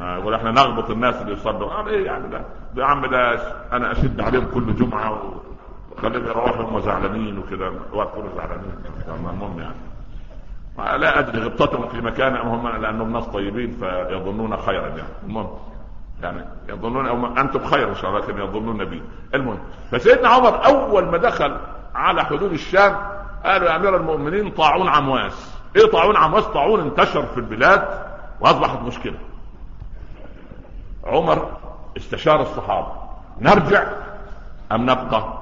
آه، 0.00 0.36
إحنا 0.36 0.50
نغبط 0.50 0.90
الناس 0.90 1.14
اللي 1.14 1.32
يصلوا. 1.32 1.72
على 1.72 1.90
إيه 1.90 2.06
يعني 2.06 2.28
ده؟ 2.28 2.44
يا 2.76 2.84
عم 2.84 3.06
ده 3.06 3.34
أنا 3.72 3.92
أشد 3.92 4.20
عليهم 4.20 4.46
كل 4.54 4.76
جمعة 4.76 5.22
وخليهم 5.92 6.24
يروحوا 6.24 6.64
هم 6.64 6.80
زعلانين 6.80 7.38
وكده. 7.38 7.72
ويكونوا 7.92 8.30
زعلانين. 8.36 8.74
المهم 9.08 9.60
يعني. 9.60 10.98
لا 10.98 11.18
أدري 11.18 11.42
غبطتهم 11.42 11.88
في 11.88 12.00
مكان 12.00 12.36
هم 12.36 12.68
لأنهم 12.68 13.12
ناس 13.12 13.24
طيبين 13.24 13.70
فيظنون 13.70 14.56
خيرا 14.56 14.88
يعني. 14.88 15.02
المهم. 15.22 15.58
يعني 16.24 16.44
يظنون 16.68 17.06
أو 17.06 17.26
أنتم 17.26 17.64
خير 17.64 17.88
ان 17.88 17.94
شاء 17.94 18.10
الله 18.10 18.20
لكن 18.20 18.38
يظنون 18.38 18.84
بي 18.84 19.02
المهم 19.34 19.58
فسيدنا 19.90 20.28
عمر 20.28 20.66
أول 20.66 21.04
ما 21.04 21.18
دخل 21.18 21.56
على 21.94 22.24
حدود 22.24 22.52
الشام 22.52 22.96
قالوا 23.44 23.68
يا 23.68 23.76
أمير 23.76 23.96
المؤمنين 23.96 24.50
طاعون 24.50 24.88
عمواس. 24.88 25.58
إيه 25.76 25.90
طاعون 25.90 26.16
عمواس؟ 26.16 26.44
طاعون 26.44 26.80
انتشر 26.80 27.26
في 27.26 27.38
البلاد 27.38 27.88
وأصبحت 28.40 28.78
مشكلة. 28.82 29.18
عمر 31.04 31.56
استشار 31.96 32.42
الصحابة. 32.42 32.92
نرجع 33.40 33.86
أم 34.72 34.82
نبقى؟ 34.90 35.38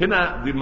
هنا 0.00 0.36
دي 0.36 0.52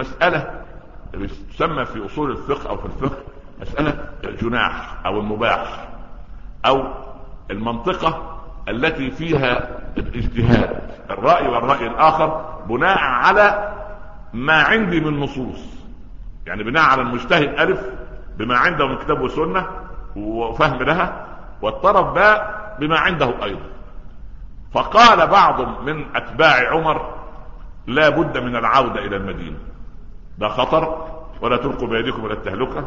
اللي 1.14 1.28
تسمى 1.54 1.84
في 1.84 2.06
أصول 2.06 2.30
الفقه 2.30 2.68
أو 2.70 2.76
في 2.76 2.86
الفقه 2.86 3.18
مسألة 3.60 4.08
الجناح 4.24 5.06
أو 5.06 5.20
المباح 5.20 5.88
أو 6.66 6.84
المنطقة 7.50 8.35
التي 8.68 9.10
فيها 9.10 9.68
الاجتهاد. 9.98 10.80
الرأي 11.10 11.48
والرأي 11.48 11.86
الآخر 11.86 12.44
بناء 12.68 12.98
على 12.98 13.72
ما 14.32 14.62
عندي 14.62 15.00
من 15.00 15.20
نصوص. 15.20 15.76
يعني 16.46 16.62
بناء 16.62 16.82
على 16.82 17.02
المجتهد 17.02 17.60
ألف 17.60 17.80
بما 18.38 18.56
عنده 18.56 18.86
من 18.86 18.96
كتاب 18.96 19.20
وسنة 19.20 19.66
وفهم 20.16 20.82
لها 20.82 21.26
والطرف 21.62 22.06
باء 22.06 22.76
بما 22.80 22.98
عنده 22.98 23.44
أيضا. 23.44 23.66
فقال 24.72 25.26
بعض 25.26 25.82
من 25.82 26.16
أتباع 26.16 26.70
عمر 26.72 27.14
لا 27.86 28.08
بد 28.08 28.38
من 28.38 28.56
العودة 28.56 29.00
إلى 29.00 29.16
المدينة. 29.16 29.58
ده 30.38 30.48
خطر 30.48 31.06
ولا 31.40 31.56
تلقوا 31.56 31.88
بيدكم 31.88 32.26
إلى 32.26 32.34
التهلكة. 32.34 32.84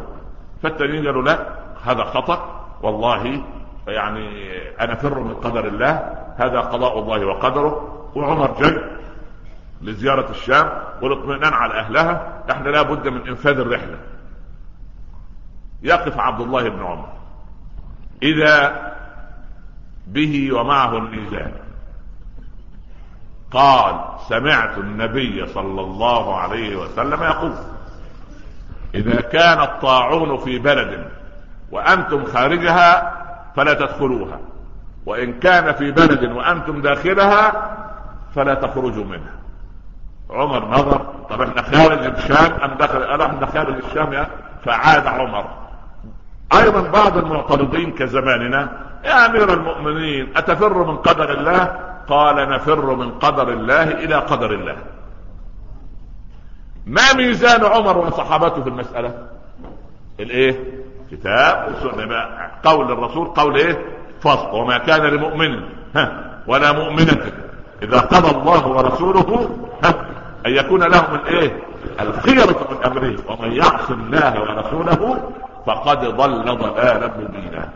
فالتانيين 0.62 1.06
قالوا 1.06 1.22
لا 1.22 1.46
هذا 1.84 2.04
خطر 2.04 2.60
والله 2.82 3.42
يعني 3.90 4.52
أنا 4.80 4.94
فر 4.94 5.20
من 5.20 5.34
قدر 5.34 5.66
الله 5.66 6.16
هذا 6.36 6.60
قضاء 6.60 6.98
الله 6.98 7.26
وقدره. 7.26 7.96
وعمر 8.14 8.56
جاي 8.60 8.80
لزيارة 9.82 10.30
الشام 10.30 10.70
والاطمئنان 11.02 11.52
على 11.52 11.74
أهلها 11.74 12.42
إحنا 12.50 12.68
لا 12.68 12.82
بد 12.82 13.08
من 13.08 13.28
إنفاذ 13.28 13.58
الرحلة. 13.58 13.98
يقف 15.82 16.18
عبد 16.18 16.40
الله 16.40 16.68
بن 16.68 16.82
عمر. 16.82 17.08
إذا 18.22 18.86
به 20.06 20.52
ومعه 20.52 20.96
الميزان. 20.96 21.52
قال 23.50 24.00
سمعت 24.28 24.78
النبي 24.78 25.46
صلى 25.46 25.80
الله 25.80 26.36
عليه 26.36 26.76
وسلم 26.76 27.22
يقول 27.22 27.52
إذا 28.94 29.20
كان 29.20 29.60
الطاعون 29.60 30.36
في 30.36 30.58
بلد 30.58 31.10
وأنتم 31.70 32.24
خارجها 32.24 33.19
فلا 33.56 33.74
تدخلوها. 33.74 34.40
وإن 35.06 35.40
كان 35.40 35.72
في 35.72 35.90
بلد 35.90 36.24
وأنتم 36.24 36.82
داخلها 36.82 37.52
فلا 38.34 38.54
تخرجوا 38.54 39.04
منها. 39.04 39.34
عمر 40.30 40.68
نظر. 40.68 41.06
طب 41.30 41.42
إحنا 41.42 41.62
خارج 41.62 42.06
الشام 42.06 42.52
ام 42.52 42.78
داخل 42.78 43.04
قال 43.04 43.22
إحنا 43.22 43.46
خارج 43.46 43.74
الشام 43.84 44.26
فعاد 44.64 45.06
عمر. 45.06 45.44
أيضا 46.52 46.90
بعض 46.90 47.16
المعترضين 47.16 47.92
كزماننا 47.92 48.72
يا 49.04 49.26
أمير 49.26 49.52
المؤمنين 49.52 50.32
أتفر 50.36 50.84
من 50.84 50.96
قدر 50.96 51.32
الله؟ 51.32 51.78
قال 52.08 52.48
نفر 52.50 52.94
من 52.94 53.10
قدر 53.10 53.48
الله 53.48 53.82
إلى 53.82 54.14
قدر 54.14 54.50
الله. 54.50 54.76
ما 56.86 57.12
ميزان 57.16 57.64
عمر 57.64 57.98
وصحابته 57.98 58.62
في 58.62 58.68
المسألة؟ 58.68 59.26
الإيه؟ 60.20 60.79
كتاب 61.10 61.68
والسنة. 61.68 62.24
قول 62.64 62.92
الرسول 62.92 63.26
قول 63.26 63.56
إيه؟ 63.56 63.78
فصل. 64.20 64.48
وما 64.52 64.78
كان 64.78 65.02
لمؤمن 65.02 65.62
ها 65.96 66.30
ولا 66.46 66.72
مؤمنة 66.72 67.32
إذا 67.82 68.00
قضى 68.00 68.30
الله 68.36 68.68
ورسوله 68.68 69.58
ها 69.84 69.94
أن 70.46 70.50
يكون 70.52 70.82
لهم 70.82 71.14
الايه 71.14 71.62
الخيرة 72.00 72.66
من 72.70 72.84
أمره. 72.84 73.16
ومن 73.28 73.52
يعص 73.52 73.90
الله 73.90 74.40
ورسوله 74.40 75.32
فقد 75.66 76.04
ضل 76.04 76.56
ضلالا 76.56 77.06
مبينا. 77.06 77.68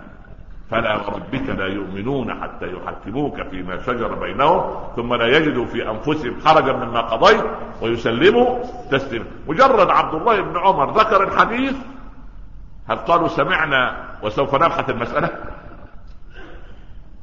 فلا 0.70 0.96
وربك 0.96 1.48
لا 1.58 1.66
يؤمنون 1.66 2.42
حتى 2.42 2.66
يحكموك 2.66 3.42
فيما 3.50 3.82
شجر 3.86 4.14
بينهم 4.14 4.74
ثم 4.96 5.14
لا 5.14 5.36
يجدوا 5.36 5.66
في 5.66 5.90
أنفسهم 5.90 6.36
حرجا 6.44 6.72
مما 6.72 7.00
قضيت 7.00 7.44
ويسلموا 7.82 8.58
تسليما. 8.90 9.24
مجرد 9.48 9.90
عبد 9.90 10.14
الله 10.14 10.40
بن 10.40 10.56
عمر 10.56 10.98
ذكر 10.98 11.22
الحديث 11.22 11.74
هل 12.88 12.96
قالوا 12.96 13.28
سمعنا 13.28 14.08
وسوف 14.22 14.54
نبحث 14.54 14.90
المسألة؟ 14.90 15.30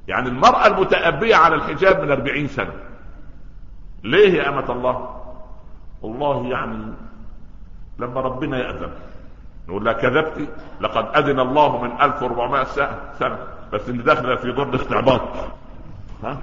يعني 0.08 0.30
المرأة 0.30 0.68
المتأبية 0.68 1.36
على 1.36 1.56
الحجاب 1.56 2.02
من 2.04 2.12
أربعين 2.12 2.48
سنة 2.48 2.74
ليه 4.04 4.34
يا 4.34 4.50
أمة 4.50 4.72
الله؟ 4.72 5.22
والله 6.02 6.48
يعني 6.48 6.94
لما 8.00 8.22
ربنا 8.22 8.58
يأذن 8.58 8.92
نقول 9.70 9.86
لها 9.86 9.94
كذبتي 9.94 10.48
لقد 10.82 11.06
أذن 11.16 11.40
الله 11.40 11.82
من 11.82 12.02
1400 12.02 12.64
سنة 13.20 13.38
بس 13.74 13.90
انت 13.90 14.02
داخله 14.02 14.36
في 14.36 14.52
ضمن 14.52 14.76
استعباط 14.76 15.22
ها؟ 16.24 16.38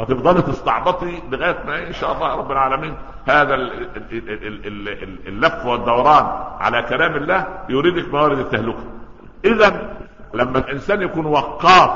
وهتفضلي 0.00 0.42
تستعبطي 0.42 1.22
لغاية 1.30 1.64
ما 1.66 1.86
إن 1.88 1.92
شاء 1.92 2.12
الله 2.12 2.34
رب 2.34 2.52
العالمين 2.52 2.96
هذا 3.26 3.54
اللف 5.26 5.66
والدوران 5.66 6.26
على 6.60 6.82
كلام 6.82 7.16
الله 7.16 7.46
يريدك 7.68 8.14
موارد 8.14 8.38
التهلكة. 8.38 8.84
إذا 9.44 9.96
لما 10.34 10.58
الإنسان 10.58 11.02
يكون 11.02 11.26
وقاف 11.26 11.90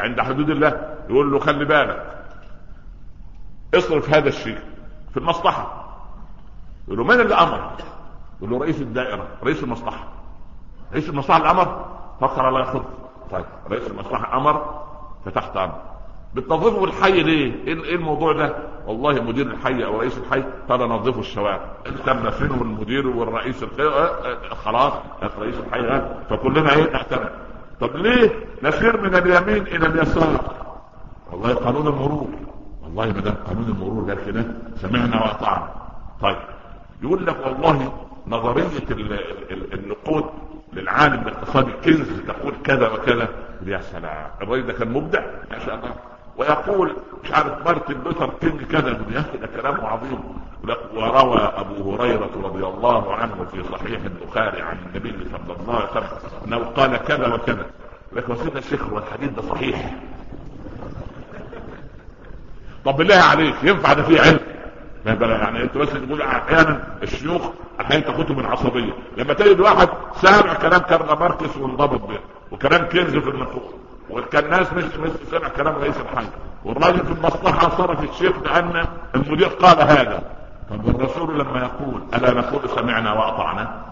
عند 0.00 0.20
حدود 0.20 0.50
الله 0.50 0.96
يقول 1.10 1.32
له 1.32 1.38
خلي 1.38 1.64
بالك 1.64 2.24
اصرف 3.74 4.10
هذا 4.10 4.28
الشيء 4.28 4.58
في 5.10 5.16
المصلحة. 5.16 5.86
يقول 6.86 6.98
له 6.98 7.04
من 7.04 7.20
اللي 7.20 7.34
أمر 7.34 7.70
يقول 8.38 8.50
له 8.50 8.58
رئيس 8.58 8.80
الدائرة 8.80 9.26
رئيس 9.44 9.62
المصلحة. 9.62 10.04
رئيس 10.92 11.08
المصلحة 11.08 11.38
اللي 11.38 11.50
أمر 11.50 11.84
فكر 12.20 12.46
على 12.46 12.58
ياخذ 12.58 12.82
طيب 13.30 13.44
رئيس 13.70 13.86
المصلحة 13.86 14.36
أمر 14.36 14.84
فتحت 15.24 15.56
أمر. 15.56 15.95
بتنظفوا 16.36 16.86
الحي 16.86 17.22
ليه؟ 17.22 17.54
إيه, 17.66 17.84
إيه 17.84 17.94
الموضوع 17.94 18.32
ده؟ 18.32 18.56
والله 18.86 19.22
مدير 19.22 19.46
الحي 19.46 19.84
أو 19.84 20.00
رئيس 20.00 20.18
الحي 20.18 20.44
قال 20.68 20.80
نظفوا 20.80 21.20
الشوارع، 21.20 21.60
اهتمنا 21.86 22.30
فين 22.30 22.50
والمدير 22.50 23.06
والرئيس 23.06 23.62
الحي 23.62 23.82
آه، 23.82 23.88
آه، 23.88 24.54
خلاص. 24.54 24.92
رئيس 25.38 25.54
الحي 25.58 26.02
فكلنا 26.30 26.72
إيه؟ 26.72 26.92
نهتم. 26.92 27.24
طب 27.80 27.96
ليه؟ 27.96 28.30
نسير 28.62 29.00
من 29.00 29.14
اليمين 29.14 29.66
إلى 29.66 29.86
اليسار؟ 29.86 30.40
والله 31.32 31.54
قانون 31.54 31.86
المرور. 31.86 32.28
والله 32.82 33.06
ما 33.06 33.20
دام 33.20 33.34
قانون 33.46 33.64
المرور 33.64 34.08
قال 34.08 34.26
كده. 34.26 34.44
سمعنا 34.76 35.22
وأطعنا. 35.22 35.68
طيب. 36.22 36.36
يقول 37.02 37.26
لك 37.26 37.36
والله 37.46 37.92
نظرية 38.26 38.66
النقود 39.50 40.24
للعالم 40.72 41.28
الاقتصادي 41.28 41.72
كينز 41.84 42.20
تقول 42.28 42.52
كذا 42.64 42.88
وكذا. 42.88 43.28
يا 43.66 43.80
سلام. 43.80 44.30
الراجل 44.42 44.66
ده 44.66 44.72
كان 44.72 44.92
مبدع. 44.92 45.20
ما 45.50 45.58
شاء 45.58 45.74
الله. 45.74 45.94
ويقول 46.38 46.96
مش 47.24 47.32
عارف 47.32 47.66
مارتن 47.66 47.94
لوثر 48.04 48.30
كينج 48.40 48.62
كذا 48.62 48.88
يا 49.10 49.20
أخي 49.20 49.38
ده 49.38 49.46
كلام 49.46 49.86
عظيم. 49.86 50.18
وروى 50.94 51.38
أبو 51.56 51.94
هريرة 51.94 52.30
رضي 52.44 52.64
الله 52.66 53.14
عنه 53.14 53.46
في 53.52 53.62
صحيح 53.72 54.00
البخاري 54.04 54.62
عن 54.62 54.76
النبي 54.86 55.28
صلى 55.32 55.56
الله 55.60 55.74
عليه 55.76 55.90
وسلم 55.90 56.08
أنه 56.46 56.58
قال 56.58 56.96
كذا 56.96 57.34
وكذا. 57.34 57.66
لكن 58.12 58.32
وسيدنا 58.32 58.58
الشيخ 58.58 58.92
والحديث 58.92 59.30
ده 59.30 59.42
صحيح؟ 59.42 59.94
طب 62.84 62.96
بالله 62.96 63.14
عليك 63.16 63.54
ينفع 63.62 63.92
ده 63.92 64.02
فيه 64.02 64.20
علم؟ 64.20 64.40
يعني 65.06 65.62
أنت 65.62 65.76
بس 65.78 65.88
تقول 65.88 66.22
أحيانا 66.22 66.98
الشيوخ 67.02 67.42
أحيانا 67.80 68.02
تاخدهم 68.04 68.38
من 68.38 68.46
عصبية. 68.46 68.92
لما 69.16 69.34
تجد 69.34 69.60
واحد 69.60 69.88
سامع 70.22 70.54
كلام 70.54 70.80
كارل 70.80 71.18
ماركس 71.18 71.56
وانضبط 71.56 72.00
به 72.08 72.18
وكلام 72.52 72.88
كنز 72.88 73.16
في 73.16 73.30
النفوس 73.30 73.62
وكان 74.10 74.50
ناس 74.50 74.72
مش 74.72 74.84
مش 74.84 75.10
سمع 75.30 75.48
كلام 75.48 75.74
رئيس 75.74 75.96
الحي 75.96 76.26
والراجل 76.64 77.06
في 77.06 77.12
المصلحة 77.12 77.76
صرف 77.76 78.02
الشيخ 78.10 78.36
لأن 78.44 78.86
المدير 79.14 79.48
قال 79.48 79.80
هذا. 79.80 80.22
طب 80.70 80.88
الرسول 80.88 81.38
لما 81.38 81.58
يقول 81.58 82.02
ألا 82.14 82.34
نقول 82.34 82.68
سمعنا 82.68 83.12
وأطعنا؟ 83.12 83.82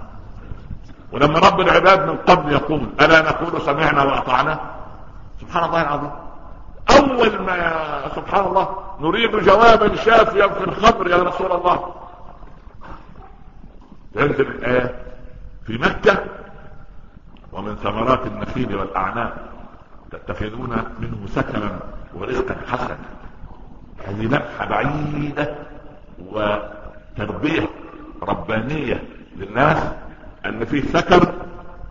ولما 1.12 1.38
رب 1.38 1.61
العباد 1.61 2.09
من 2.09 2.16
قبل 2.16 2.53
يقول 2.53 2.87
ألا 3.00 3.22
نقول 3.22 3.62
سمعنا 3.62 4.03
وأطعنا؟ 4.03 4.61
سبحان 5.40 5.64
الله 5.64 5.83
العظيم. 5.83 6.11
أول 6.90 7.42
ما 7.42 8.09
سبحان 8.16 8.44
الله 8.46 8.68
نريد 9.00 9.37
جوابا 9.37 9.96
شافيا 9.96 10.48
في 10.48 10.64
الخبر 10.64 11.11
يا 11.11 11.16
رسول 11.16 11.53
الله. 11.53 11.94
تنزل 14.14 14.46
الآية 14.46 14.94
في 15.66 15.79
مكة 15.79 16.24
ومن 17.53 17.77
ثمرات 17.77 18.27
النخيل 18.27 18.77
والأعناب. 18.77 19.54
تتخذون 20.14 20.77
منه 20.98 21.27
سكنا 21.27 21.79
ورزقا 22.14 22.57
حسنا. 22.66 22.98
هذه 24.07 24.22
لمحة 24.22 24.66
بعيدة 24.68 25.55
وتربية 26.18 27.68
ربانية 28.22 29.03
للناس 29.37 29.79
أن 30.46 30.64
فيه 30.64 30.83
سكن 30.83 31.20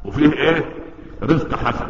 وفيه 0.06 0.34
إيه؟ 0.34 0.66
رزق 1.24 1.56
حسن. 1.56 1.88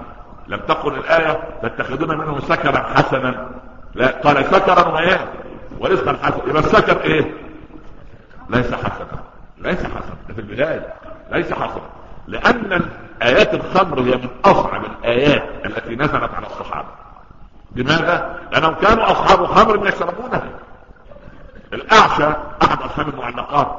لم 0.47 0.59
تقل 0.59 0.93
الآية 0.93 1.39
تتخذون 1.63 2.17
منه 2.17 2.39
سكرا 2.39 2.79
حسنا. 2.79 3.49
لا 3.95 4.07
قال 4.07 4.45
سكرا 4.45 4.87
وإيه؟ 4.87 5.31
ورزقا 5.79 6.17
حسنا. 6.23 6.43
يبقى 6.49 6.59
السكر 6.63 7.01
إيه؟ 7.01 7.33
ليس 8.49 8.73
حسنا. 8.73 9.23
ليس 9.57 9.83
حسنا. 9.83 10.15
في 10.35 10.41
البداية. 10.41 10.93
ليس 11.31 11.53
حسنا. 11.53 11.89
لأن 12.27 12.81
ايات 13.21 13.53
الخمر 13.53 13.99
هي 13.99 14.15
من 14.15 14.27
أصعب 14.45 14.85
الآيات. 14.85 15.62
التي 15.77 15.95
نزلت 15.95 16.33
على 16.33 16.47
الصحابة. 16.47 16.88
لماذا؟ 17.75 18.39
لأنهم 18.51 18.73
كانوا 18.73 19.12
أصحاب 19.12 19.45
خمر 19.45 19.88
يشربونها. 19.88 20.49
الأعشى 21.73 22.27
أحد 22.63 22.81
أصحاب 22.81 23.09
المعلقات. 23.09 23.77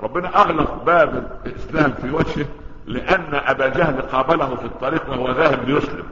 ربنا 0.00 0.40
أغلق 0.40 0.84
باب 0.84 1.40
الإسلام 1.46 1.92
في 1.92 2.10
وجهه 2.10 2.46
لأن 2.86 3.34
أبا 3.34 3.68
جهل 3.68 4.02
قابله 4.02 4.56
في 4.56 4.64
الطريق 4.64 5.10
وهو 5.10 5.30
ذاهب 5.30 5.68
ليسلم. 5.68 6.06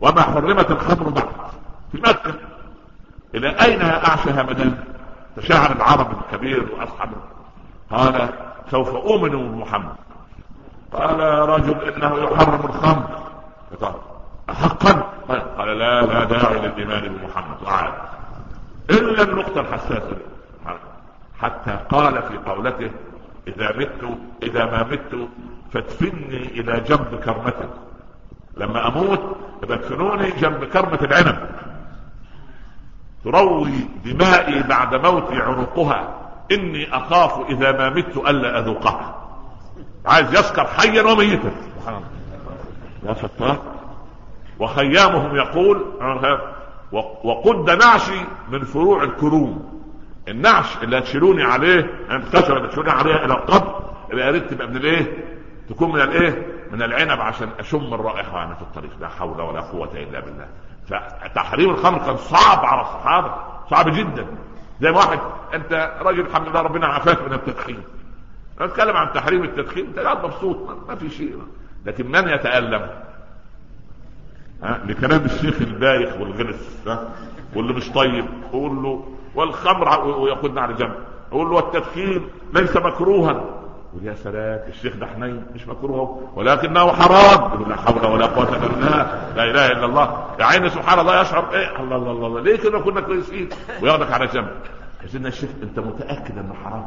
وما 0.00 0.22
حرمت 0.22 0.70
الخمر 0.70 1.08
بعد. 1.08 1.28
في 1.92 1.98
مكة. 1.98 2.34
إلى 3.34 3.48
أين 3.48 3.80
يا 3.80 4.08
أعشى 4.08 4.30
همدان 4.30 4.84
تشاعر 5.36 5.72
العرب 5.72 6.06
الكبير 6.18 6.68
واصحابه 6.72 7.16
قال 7.90 8.28
سوف 8.70 8.88
أؤمن 8.88 9.52
بمحمد. 9.52 9.94
قال 10.92 11.20
يا 11.20 11.44
رجل 11.44 11.80
إنه 11.80 12.16
يحرم 12.18 12.66
الخمر. 12.66 13.04
حقا. 14.48 15.12
قال 15.58 15.78
لا 15.78 16.02
لا 16.02 16.24
داعي 16.24 16.58
للايمان 16.58 17.08
بمحمد. 17.08 17.62
وعاد. 17.62 17.92
إلا 18.90 19.22
النقطة 19.22 19.60
الحساسة. 19.60 20.16
حتى 21.38 21.78
قال 21.88 22.22
في 22.22 22.38
قولته 22.38 22.90
إذا 23.48 23.76
مت 23.76 24.18
إذا 24.42 24.64
ما 24.64 24.82
مت 24.82 25.28
فادفني 25.72 26.60
إلى 26.60 26.80
جنب 26.80 27.20
كرمتك. 27.24 27.68
لما 28.56 28.88
أموت 28.88 29.36
ادفنوني 29.62 30.30
جنب 30.30 30.64
كرمة 30.64 30.98
العنب. 31.02 31.50
تروي 33.24 33.72
دمائي 34.04 34.62
بعد 34.62 34.94
موتي 34.94 35.36
عروقها 35.36 36.14
إني 36.52 36.96
أخاف 36.96 37.50
إذا 37.50 37.72
ما 37.72 37.90
مت 37.90 38.16
ألا 38.16 38.58
أذوقها. 38.58 39.14
عايز 40.06 40.34
يسكر 40.34 40.66
حيا 40.66 41.02
وميتا. 41.02 41.50
يا 43.02 43.12
فتاة 43.12 43.58
وخيامهم 44.58 45.36
يقول 45.36 45.84
وقد 47.24 47.70
نعشي 47.70 48.20
من 48.48 48.64
فروع 48.64 49.02
الكروم. 49.02 49.76
النعش 50.28 50.76
اللي 50.82 50.98
هتشيلوني 50.98 51.42
عليه 51.42 51.90
انتشر 52.10 52.56
اللي 52.56 52.68
هتشيلوني 52.68 52.90
عليه 52.90 53.14
إلى 53.24 53.34
القبر 53.34 53.82
يبقى 54.12 54.26
يا 54.26 54.30
ريت 54.30 54.50
تبقى 54.50 54.68
من 54.68 54.76
الإيه؟ 54.76 55.24
تكون 55.68 55.92
من 55.92 56.00
الإيه؟ 56.00 56.46
من 56.72 56.82
العنب 56.82 57.20
عشان 57.20 57.48
أشم 57.58 57.94
الرائحة 57.94 58.34
وأنا 58.34 58.54
في 58.54 58.62
الطريق. 58.62 58.90
لا 59.00 59.08
حول 59.08 59.40
ولا 59.40 59.60
قوة 59.60 59.90
إلا 59.94 60.20
بالله. 60.20 60.46
فتحريم 60.88 61.70
الخمر 61.70 61.98
كان 61.98 62.16
صعب 62.16 62.64
على 62.64 62.80
الصحابة 62.80 63.34
صعب 63.70 63.88
جدا. 63.88 64.26
زي 64.80 64.90
ما 64.92 64.96
واحد 64.98 65.18
أنت 65.54 65.94
راجل 66.00 66.20
الحمد 66.20 66.48
لله 66.48 66.60
ربنا 66.60 66.86
عافاك 66.86 67.22
من 67.22 67.32
التدخين. 67.32 67.82
نتكلم 68.60 68.96
عن 68.96 69.12
تحريم 69.12 69.42
التدخين 69.44 69.86
أنت 69.86 69.98
قاعد 69.98 70.24
مبسوط 70.24 70.88
ما 70.88 70.94
في 70.94 71.10
شيء. 71.10 71.42
لكن 71.86 72.06
من 72.06 72.28
يتألم؟ 72.28 72.90
ها؟ 74.62 74.80
لكلام 74.86 75.24
الشيخ 75.24 75.60
البايخ 75.60 76.20
والغلس 76.20 76.78
ها؟ 76.86 77.08
واللي 77.56 77.72
مش 77.72 77.90
طيب 77.92 78.24
قول 78.52 78.82
له 78.82 79.04
والخمر 79.34 80.04
ويأخذنا 80.04 80.60
على 80.60 80.74
جنب. 80.74 80.94
يقول 81.32 81.50
له 81.50 81.58
التدخين 81.58 82.28
ليس 82.54 82.76
مكروها. 82.76 83.30
يقول 83.30 84.06
يا 84.06 84.14
سلام 84.14 84.60
الشيخ 84.68 84.96
ده 84.96 85.06
حنين 85.06 85.46
مش 85.54 85.68
مكروه 85.68 86.22
ولكنه 86.36 86.92
حرام. 86.92 87.52
يقول 87.52 87.68
لا 87.68 87.76
حول 87.76 88.06
ولا 88.06 88.26
قوة 88.26 88.48
إلا 88.48 88.58
بالله. 88.58 89.32
لا 89.36 89.44
إله 89.44 89.66
إلا 89.66 89.84
الله. 89.84 90.24
يا 90.40 90.44
عيني 90.44 90.70
سبحان 90.70 90.98
الله 90.98 91.20
يشعر 91.20 91.52
إيه؟ 91.52 91.80
الله 91.80 91.96
الله 91.96 92.10
الله, 92.10 92.26
الله. 92.26 92.40
ليه 92.40 92.56
كده 92.56 92.80
كنا 92.80 93.00
كويسين؟ 93.00 93.48
وياخدك 93.82 94.12
على 94.12 94.26
جنب. 94.26 94.48
سيدنا 95.06 95.28
الشيخ 95.28 95.50
أنت 95.62 95.78
متأكد 95.78 96.38
انه 96.38 96.54
حرام؟ 96.64 96.86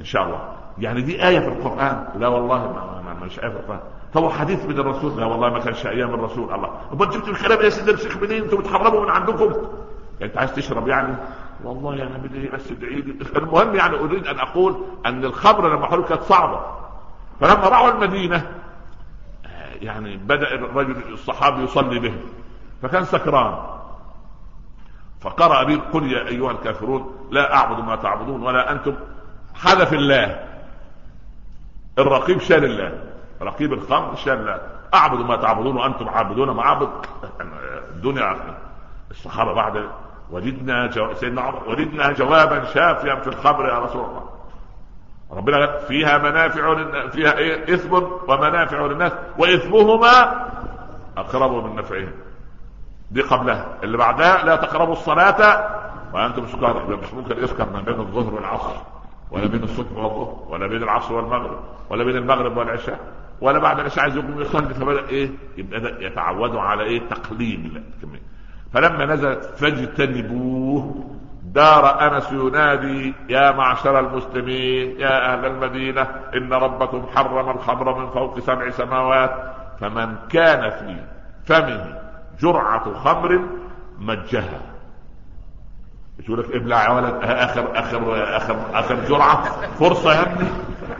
إن 0.00 0.04
شاء 0.04 0.22
الله. 0.22 0.40
يعني 0.78 1.02
دي 1.02 1.26
آية 1.28 1.38
في 1.38 1.48
القرآن؟ 1.48 2.04
لا 2.18 2.28
والله 2.28 2.58
ما 3.04 3.26
مش 3.26 3.40
آية 3.40 3.48
في 3.48 3.56
القرآن. 3.56 3.80
طب 4.16 4.30
حديث 4.30 4.64
من 4.64 4.80
الرسول. 4.80 5.20
لا 5.20 5.26
والله 5.26 5.50
ما 5.50 5.58
كانش 5.58 5.86
أيام 5.86 6.14
الرسول. 6.14 6.54
الله. 6.54 6.70
طب 6.92 7.10
جبتوا 7.10 7.32
الكلام 7.32 7.62
يا 7.62 7.68
سيدنا 7.68 7.92
الشيخ 7.92 8.16
منين؟ 8.16 8.42
أنتوا 8.42 8.58
بتحرموا 8.58 9.02
من 9.02 9.10
عندكم. 9.10 9.52
يعني 10.20 10.32
انت 10.32 10.38
عايز 10.38 10.54
تشرب 10.54 10.88
يعني؟ 10.88 11.14
والله 11.64 11.94
يعني 11.94 12.28
بدي 12.28 12.48
بس 12.48 12.70
ادعي 12.70 13.04
المهم 13.36 13.74
يعني 13.74 13.96
أريد 13.96 14.26
أن 14.26 14.38
أقول 14.38 14.84
أن 15.06 15.24
الخمر 15.24 15.76
لما 15.76 15.86
حلوا 15.86 16.04
كانت 16.04 16.22
صعبة. 16.22 16.60
فلما 17.40 17.68
راحوا 17.68 17.90
المدينة 17.90 18.52
يعني 19.82 20.16
بدأ 20.16 20.54
الرجل 20.54 21.12
الصحابي 21.12 21.62
يصلي 21.62 21.98
بهم. 21.98 22.20
فكان 22.82 23.04
سكران. 23.04 23.58
فقرأ 25.20 25.64
به 25.64 25.80
قل 25.92 26.12
يا 26.12 26.28
أيها 26.28 26.50
الكافرون 26.50 27.28
لا 27.30 27.54
أعبد 27.54 27.84
ما 27.84 27.96
تعبدون 27.96 28.42
ولا 28.42 28.72
أنتم 28.72 28.94
حذف 29.54 29.92
الله. 29.92 30.46
الرقيب 31.98 32.40
شال 32.40 32.64
الله. 32.64 33.15
رقيب 33.42 33.72
الخمر 33.72 34.14
الله 34.26 34.60
أعبد 34.94 35.20
ما 35.20 35.36
تعبدون 35.36 35.76
وأنتم 35.76 36.08
عابدون 36.08 36.50
ما 36.50 36.62
عبد 36.62 36.88
الدنيا 37.90 38.36
الصحابة 39.10 39.54
بعد 39.54 39.84
وجدنا 40.30 40.86
جو... 40.86 41.14
سيدنا 41.14 41.40
عمر 41.40 41.68
وجدنا 41.68 42.12
جوابا 42.12 42.64
شافيا 42.64 43.14
في 43.14 43.26
الخمر 43.26 43.68
يا 43.68 43.78
رسول 43.78 44.04
الله. 44.04 44.22
ربنا 45.32 45.78
فيها 45.78 46.18
منافع 46.18 46.74
فيها 47.08 47.38
إيه؟ 47.38 47.74
إثم 47.74 47.94
ومنافع 48.28 48.86
للناس 48.86 49.12
وإثمهما 49.38 50.46
أقرب 51.16 51.64
من 51.64 51.76
نفعهم. 51.76 52.12
دي 53.10 53.22
قبلها. 53.22 53.66
اللي 53.82 53.96
بعدها 53.96 54.44
لا 54.44 54.56
تقربوا 54.56 54.92
الصلاة 54.92 55.68
وأنتم 56.12 56.46
سكارى. 56.46 56.96
مش 56.96 57.14
ممكن 57.14 57.44
يسكر 57.44 57.66
ما 57.72 57.80
بين 57.80 58.00
الظهر 58.00 58.34
والعصر 58.34 58.76
ولا 59.30 59.46
بين 59.46 59.62
الصبح 59.62 59.92
والظهر 59.96 60.36
ولا 60.48 60.66
بين 60.66 60.82
العصر 60.82 61.14
والمغرب 61.14 61.58
ولا 61.90 62.04
بين 62.04 62.16
المغرب 62.16 62.56
والعشاء. 62.56 63.00
ولا 63.40 63.58
بعد 63.58 63.78
العشاء 63.78 64.00
عايز 64.02 64.16
يقوم 64.16 64.40
يصلي 64.40 64.74
فبدأ 64.74 65.08
إيه؟ 65.08 65.30
يبقى 65.56 66.04
يتعودوا 66.04 66.60
على 66.60 66.82
إيه؟ 66.82 67.00
تقليل 67.08 67.82
فلما 68.72 69.06
نزلت 69.06 69.44
فاجتنبوه 69.44 71.04
دار 71.44 72.00
أنس 72.06 72.32
ينادي 72.32 73.14
يا 73.28 73.52
معشر 73.52 73.98
المسلمين 74.00 75.00
يا 75.00 75.32
أهل 75.32 75.46
المدينة 75.46 76.02
إن 76.34 76.52
ربكم 76.52 77.06
حرم 77.14 77.50
الخمر 77.50 77.98
من 77.98 78.10
فوق 78.10 78.38
سبع 78.38 78.70
سماوات 78.70 79.54
فمن 79.80 80.16
كان 80.28 80.70
في 80.70 80.96
فمه 81.44 81.98
جرعة 82.40 82.94
خمر 82.94 83.40
مجها. 83.98 84.60
يقول 86.18 86.38
لك 86.40 86.54
ابلع 86.54 86.84
يا 86.84 86.90
ولد 86.90 87.14
آخر 87.22 87.78
آخر 87.78 88.36
آخر 88.36 88.56
آخر 88.74 88.94
جرعة 89.08 89.42
فرصة 89.70 90.14
يا 90.14 90.22
ابني. 90.22 90.48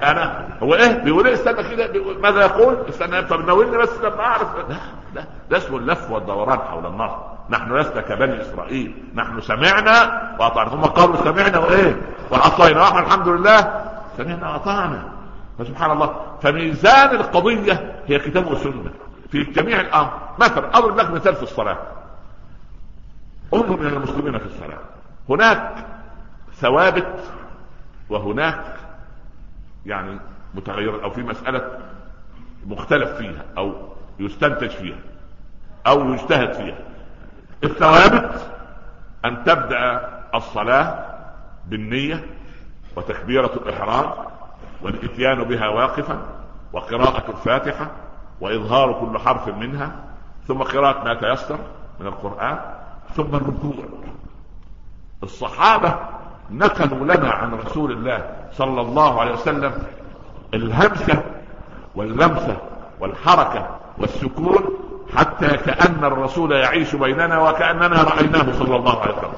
أنا 0.03 0.49
هو 0.63 0.75
إيه؟ 0.75 0.93
بيقول 0.93 1.27
إيه؟ 1.27 1.35
استنى 1.35 1.71
كده 1.71 2.15
ماذا 2.21 2.41
يقول؟ 2.41 2.77
استنى 2.89 3.23
طب 3.23 3.47
ناولني 3.47 3.79
بس 3.79 3.99
لما 4.03 4.21
أعرف. 4.21 4.57
لا 4.69 4.77
لا 5.15 5.25
ده 5.51 5.57
اسمه 5.57 5.79
اللف 5.79 6.11
والدوران 6.11 6.59
حول 6.59 6.87
النار. 6.87 7.37
نحن 7.51 7.77
لسنا 7.77 8.01
كبني 8.01 8.41
إسرائيل. 8.41 8.95
نحن 9.15 9.41
سمعنا 9.41 10.23
وأطعنا. 10.41 10.71
ثم 10.71 10.81
قالوا 10.81 11.17
سمعنا 11.17 11.59
وإيه؟ 11.59 12.01
وعصينا 12.31 12.81
وإحنا 12.81 13.01
الحمد 13.01 13.29
لله. 13.29 13.85
سمعنا 14.17 14.51
وأطعنا. 14.51 15.09
فسبحان 15.59 15.91
الله. 15.91 16.17
فميزان 16.43 17.11
القضية 17.17 18.03
هي 18.07 18.19
كتاب 18.19 18.47
وسنة. 18.47 18.91
في 19.31 19.43
جميع 19.43 19.81
الأمر. 19.81 20.11
مثلا 20.39 20.79
اضرب 20.79 20.97
لك 20.97 21.11
مثال 21.11 21.35
في 21.35 21.43
الصلاة. 21.43 21.79
انظر 23.55 23.75
إلى 23.75 23.89
المسلمين 23.89 24.39
في 24.39 24.47
الصلاة. 24.47 24.79
هناك 25.29 25.75
ثوابت 26.61 27.15
وهناك 28.11 28.76
يعني 29.87 30.19
متغير 30.55 31.05
أو 31.05 31.11
في 31.11 31.23
مسألة 31.23 31.79
مختلف 32.67 33.11
فيها 33.11 33.45
أو 33.59 33.75
يستنتج 34.19 34.69
فيها 34.71 34.99
أو 35.87 36.13
يجتهد 36.13 36.53
فيها. 36.53 36.79
الثوابت 37.65 38.47
أن 39.25 39.45
تبدأ 39.45 40.11
الصلاة 40.35 41.07
بالنية 41.67 42.27
وتكبيرة 42.97 43.53
الإحرام 43.55 44.13
والإتيان 44.83 45.45
بها 45.45 45.69
واقفا 45.69 46.23
وقراءة 46.73 47.31
الفاتحة 47.31 47.91
وإظهار 48.41 48.93
كل 49.01 49.19
حرف 49.19 49.49
منها 49.49 50.05
ثم 50.49 50.63
قراءة 50.63 51.05
ما 51.05 51.15
تيسر 51.15 51.59
من 52.01 52.07
القرآن 52.07 52.59
ثم 53.15 53.35
الركوع. 53.35 53.85
الصحابة 55.23 56.16
نقلوا 56.51 57.15
لنا 57.15 57.31
عن 57.31 57.55
رسول 57.55 57.93
الله 57.93 58.25
صلى 58.53 58.81
الله 58.81 59.21
عليه 59.21 59.33
وسلم 59.33 59.73
الهمسة 60.55 61.23
واللمسة 61.95 62.57
والحركة 63.01 63.69
والسكون 63.99 64.65
حتى 65.17 65.47
كأن 65.47 66.05
الرسول 66.05 66.53
يعيش 66.53 66.97
بيننا 66.97 67.39
وكأننا 67.49 68.03
رأيناه 68.03 68.53
صلى 68.53 68.77
الله 68.77 69.01
عليه 69.01 69.15
وسلم. 69.15 69.33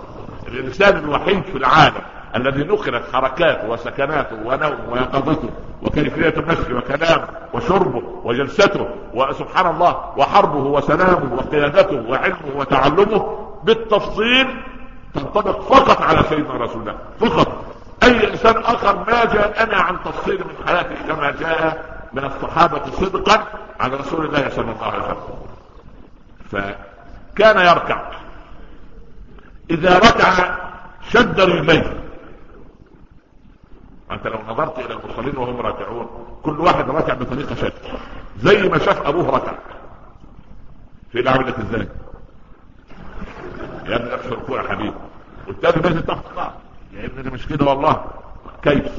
الإنسان 0.49 0.97
الوحيد 0.97 1.43
في 1.43 1.59
العالم 1.59 1.95
الذي 2.37 2.65
نقلت 2.65 3.03
حركاته 3.13 3.69
وسكناته 3.69 4.37
ونومه 4.45 4.93
ويقظته 4.93 5.49
وكيفية 5.83 6.35
المشي 6.37 6.75
وكلامه 6.75 7.29
وشربه 7.55 8.03
وجلسته 8.25 8.89
وسبحان 9.15 9.75
الله 9.75 9.97
وحربه 10.17 10.59
وسلامه 10.59 11.35
وقيادته 11.35 12.11
وعلمه 12.11 12.57
وتعلمه 12.57 13.39
بالتفصيل 13.65 14.47
تنطبق 15.15 15.61
فقط 15.61 16.03
على 16.03 16.23
سيدنا 16.29 16.55
رسول 16.55 16.81
الله 16.81 16.99
فقط. 17.21 17.65
أي 18.03 18.31
إنسان 18.31 18.57
آخر 18.57 18.97
ما 18.97 19.25
جاءنا 19.25 19.77
عن 19.77 19.97
تفصيل 20.05 20.39
من 20.39 20.67
حياته 20.67 20.95
كما 21.09 21.31
جاء 21.31 21.85
من 22.13 22.25
الصحابة 22.25 22.91
صدقا 22.91 23.45
عن 23.81 23.91
رسول 23.91 24.27
الله 24.27 24.49
صلى 24.49 24.73
الله 24.73 24.85
عليه 24.85 25.05
وسلم. 25.05 25.39
فكان 26.51 27.59
يركع. 27.59 28.11
إذا 29.71 29.99
ركع 29.99 30.59
شد 31.11 31.41
رجليه. 31.41 32.05
أنت 34.11 34.27
لو 34.27 34.39
نظرت 34.49 34.79
إلى 34.79 34.95
المصلين 34.95 35.37
وهم 35.37 35.61
راكعون 35.61 36.07
كل 36.43 36.61
واحد 36.61 36.91
راكع 36.91 37.15
بطريقة 37.15 37.55
شد. 37.55 37.73
زي 38.39 38.69
ما 38.69 38.79
شاف 38.79 39.07
أبوه 39.07 39.31
ركع. 39.31 39.53
في 41.13 41.21
العملة 41.21 41.55
إزاي 41.59 41.89
يا 43.89 43.97
ابني 43.97 44.15
ابشر 44.15 44.33
ركوع 44.33 44.63
يا 44.63 44.69
حبيبي. 44.69 44.95
والتاني 45.47 45.83
نازل 45.83 46.03
تحت 46.03 46.27
القاع 46.31 46.53
يا 46.93 47.07
ابني 47.07 47.31
مش 47.31 47.47
كده 47.47 47.67
والله. 47.67 48.05
كيف؟ 48.63 48.93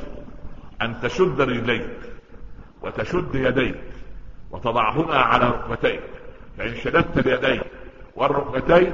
أن 0.82 1.02
تشد 1.02 1.42
رجليك 1.42 1.90
وتشد 2.82 3.36
يديك 3.36 3.82
وتضعهما 4.52 5.16
على 5.16 5.46
ركبتيك. 5.46 6.02
فإن 6.58 6.76
شددت 6.76 7.18
اليدين 7.28 7.62
والركبتين 8.16 8.94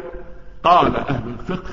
قال 0.64 0.96
أهل 0.96 1.24
الفقه 1.40 1.70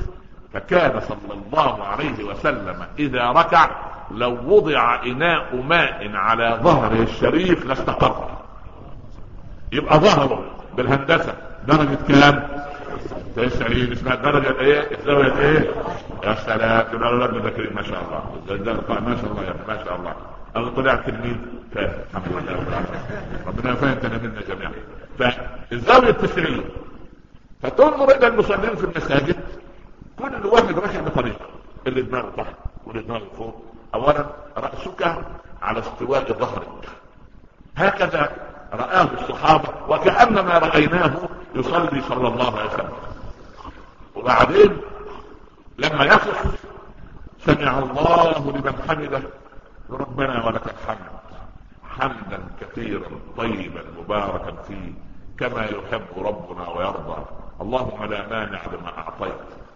فكان 0.53 1.01
صلى 1.01 1.35
الله 1.47 1.85
عليه 1.85 2.25
وسلم 2.25 2.87
إذا 2.99 3.31
ركع 3.31 3.71
لو 4.11 4.55
وضع 4.57 5.03
إناء 5.03 5.57
ماء 5.57 6.11
على 6.17 6.59
ظهره 6.63 7.03
الشريف 7.03 7.67
لاستقر. 7.67 8.31
يبقى 9.73 9.99
ظهره 9.99 10.45
بالهندسة 10.77 11.35
درجة 11.67 11.99
كام؟ 12.09 12.62
90 13.37 13.93
اسمها 13.93 14.15
الدرجة 14.15 14.61
إيه 14.61 14.99
الزاوية 14.99 15.39
إيه 15.39 15.71
يا 16.25 16.35
سلام 16.35 16.93
دول 16.93 17.05
أولاد 17.05 17.35
مذاكرين 17.35 17.75
ما 17.75 17.83
شاء 17.83 18.03
الله. 18.03 18.23
ما 19.01 19.17
شاء 19.17 19.31
الله 19.33 19.43
يا 19.45 19.55
ما 19.69 19.85
شاء 19.85 19.97
الله. 19.97 20.15
أنا 20.57 20.69
طلع 20.71 20.97
تلميذ 20.97 21.37
فاهم 21.75 21.93
الحمد 22.11 22.33
لله 22.33 22.85
ربنا 23.47 23.73
يفهمنا 23.73 24.19
منا 24.19 24.41
جميعا؟ 24.49 24.73
فالزاويه 25.19 26.11
90 26.11 26.65
فتنظر 27.63 28.17
إلى 28.17 28.27
المصلين 28.27 28.75
في 28.77 28.85
المساجد. 28.85 29.37
كل 30.19 30.47
واحد 30.47 30.79
راكع 30.79 31.01
بطريقه 31.01 31.47
اللي 31.87 32.03
دماغه 32.03 32.33
تحت 32.37 32.55
واللي 32.87 33.03
دماغه 33.03 33.27
فوق 33.39 33.65
اولا 33.95 34.27
رأسك 34.57 35.17
على 35.63 35.79
استواء 35.79 36.33
ظهرك. 36.33 36.89
هكذا 37.77 38.33
رآه 38.73 39.09
الصحابة 39.21 39.69
وكأنما 39.89 40.59
رأيناه 40.59 41.13
يصلي 41.55 42.01
صلى 42.09 42.29
الله 42.29 42.59
عليه 42.59 42.71
وسلم. 42.71 42.93
وبعدين 44.23 44.81
لما 45.79 46.05
يقف 46.05 46.55
سمع 47.47 47.79
الله 47.79 48.51
لمن 48.51 48.75
حمده. 48.89 49.23
ربنا 49.91 50.47
ولك 50.47 50.63
الحمد. 50.67 51.13
حمدا 51.89 52.41
كثيرا 52.61 53.11
طيبا 53.37 53.85
مباركا 53.99 54.63
فيه 54.63 54.93
كما 55.39 55.65
يحب 55.65 56.03
ربنا 56.17 56.69
ويرضى. 56.69 57.25
اللهم 57.61 58.05
لا 58.05 58.29
مانع 58.29 58.61
لما 58.67 58.99
أعطيت 58.99 59.35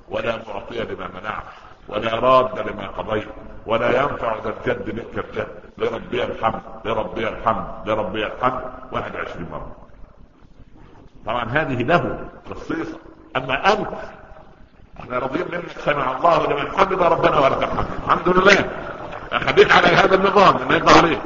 ولا 0.09 0.37
معطي 0.49 0.85
لما 0.85 1.09
منعت 1.21 1.45
ولا 1.89 2.15
راد 2.15 2.59
لما 2.59 2.87
قضيت 2.87 3.29
ولا 3.67 4.03
ينفع 4.03 4.37
ذا 4.45 4.55
الجد 4.59 4.95
منك 4.95 5.25
الجد. 5.25 5.49
لربي 5.79 6.25
الحمد 6.25 6.63
لربي 6.85 7.29
الحمد 7.29 7.67
لربي 7.87 8.27
الحمد 8.27 8.63
21 8.93 9.47
مرة. 9.51 9.77
طبعا 11.27 11.45
هذه 11.45 11.83
له 11.83 12.29
خصيصة 12.51 12.99
أما 13.37 13.73
أنت 13.73 13.89
إحنا 15.01 15.19
راضيين 15.19 15.47
منك 15.53 15.71
سمع 15.85 16.17
الله 16.17 16.47
لمن 16.47 16.77
حمد 16.79 17.03
ربنا 17.03 17.39
ولك 17.39 17.63
الحمد 17.63 17.87
الحمد 18.07 18.29
لله. 18.29 18.71
اخليك 19.33 19.73
على 19.73 19.87
هذا 19.87 20.15
النظام. 20.15 20.57
اللي 20.57 20.75
يرضى 20.75 20.99
عليه. 20.99 21.23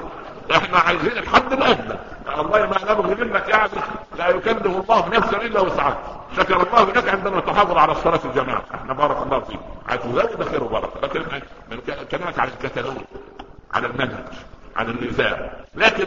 إحنا 0.57 0.79
عايزين 0.79 1.19
الحمد 1.19 1.53
الادنى 1.53 1.99
الله 2.39 2.67
ما 2.67 2.93
نبغي 2.93 3.25
منك 3.25 3.49
يعني 3.49 3.71
لا 4.19 4.29
يكلف 4.29 4.67
الله 4.67 5.09
نفسا 5.09 5.37
إلا 5.37 5.61
وسعها. 5.61 5.97
شكر 6.37 6.57
الله 6.57 6.85
لك 6.85 7.09
عندما 7.09 7.41
تحافظ 7.41 7.77
على 7.77 7.93
الصلاة 7.93 8.21
الجماعة. 8.25 8.63
إحنا 8.75 8.93
بارك 8.93 9.23
الله 9.23 9.41
فيك. 9.41 9.61
عايز 9.89 10.01
تزود 10.01 10.49
خير 10.51 10.65
وبركة. 10.65 11.01
لكن 11.03 11.23
من 11.71 11.79
كلامك 12.11 12.39
على 12.39 12.51
الكتالوج 12.51 12.97
على 13.75 13.87
المنهج 13.87 14.25
على 14.77 14.91
النزاع. 14.91 15.51
لكن 15.75 16.07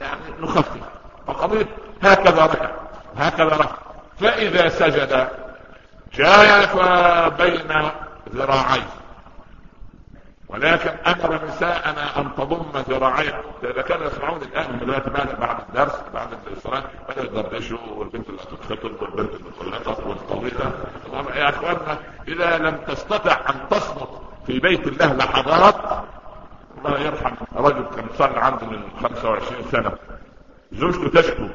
يعني 0.00 0.20
نخفف. 0.40 0.80
فقضية 1.26 1.66
هكذا 2.02 2.44
ركع 2.44 2.70
هكذا 3.16 3.56
ركع. 3.56 3.76
فإذا 4.20 4.68
سجد 4.68 5.28
جاف 6.14 6.76
بين 7.42 7.72
ذراعيه. 8.34 8.86
ولكن 10.48 10.90
أمر 11.06 11.44
نساءنا 11.46 12.20
أن 12.20 12.34
تضم 12.36 12.80
ذراعيها 12.88 13.40
إذا 13.64 13.82
كانوا 13.82 14.06
يسمعون 14.06 14.42
الآن 14.42 14.78
دلوقتي 14.78 15.10
بعد 15.10 15.40
بعد 15.40 15.56
الدرس 15.68 16.02
بعد 16.14 16.28
الصلاه 16.56 16.82
بدأوا 17.08 17.24
يدردشوا 17.26 17.78
والبنت 17.96 18.28
اللي 18.28 18.40
هتتخطب 18.42 19.02
والبنت 19.02 19.30
المطلقه 19.34 20.08
والطويله 20.08 20.72
يا 21.34 21.48
إخواننا 21.48 21.98
إذا 22.28 22.58
لم 22.58 22.76
تستطع 22.76 23.36
أن 23.50 23.68
تصمت 23.70 24.08
في 24.46 24.58
بيت 24.60 24.86
الله 24.86 25.12
لحظات 25.12 26.04
الله 26.78 27.00
يرحم 27.00 27.34
رجل 27.56 27.84
كان 27.96 28.06
صار 28.18 28.38
عنده 28.38 28.66
من 28.66 28.82
25 29.02 29.62
سنة. 29.72 29.92
زوجته 30.72 31.20
تشكو 31.20 31.48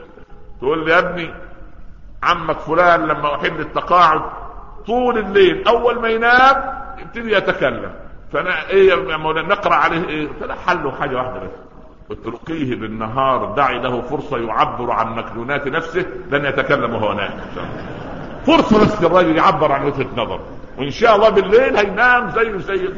تقول 0.61 0.85
لي 0.85 0.91
يا 0.91 0.99
ابني 0.99 1.33
عمك 2.23 2.59
فلان 2.59 3.07
لما 3.07 3.35
أحب 3.35 3.59
التقاعد 3.59 4.21
طول 4.87 5.17
الليل 5.17 5.67
أول 5.67 6.01
ما 6.01 6.07
ينام 6.09 6.55
يبتدي 6.97 7.33
يتكلم. 7.33 7.91
فأنا 8.33 8.69
إيه 8.69 8.89
يا 8.89 9.17
مولانا 9.17 9.47
نقرأ 9.47 9.75
عليه 9.75 10.07
إيه؟ 10.09 10.27
فلا 10.39 10.55
حله 10.55 10.91
حاجة 10.91 11.15
واحدة 11.15 11.39
بس. 11.39 11.49
اتركيه 12.11 12.75
بالنهار 12.75 13.45
دعي 13.45 13.79
له 13.79 14.01
فرصة 14.01 14.37
يعبر 14.37 14.91
عن 14.91 15.15
مكنونات 15.15 15.67
نفسه 15.67 16.05
لن 16.31 16.45
يتكلم 16.45 16.93
وهو 16.93 17.13
نائم 17.13 17.39
فرصة 18.45 18.81
بس 18.81 19.03
الراجل 19.03 19.37
يعبر 19.37 19.71
عن 19.71 19.85
وجهة 19.85 20.07
نظر. 20.17 20.39
وإن 20.77 20.91
شاء 20.91 21.15
الله 21.15 21.29
بالليل 21.29 21.77
هينام 21.77 22.29
زيه 22.29 22.57
زي 22.57 22.89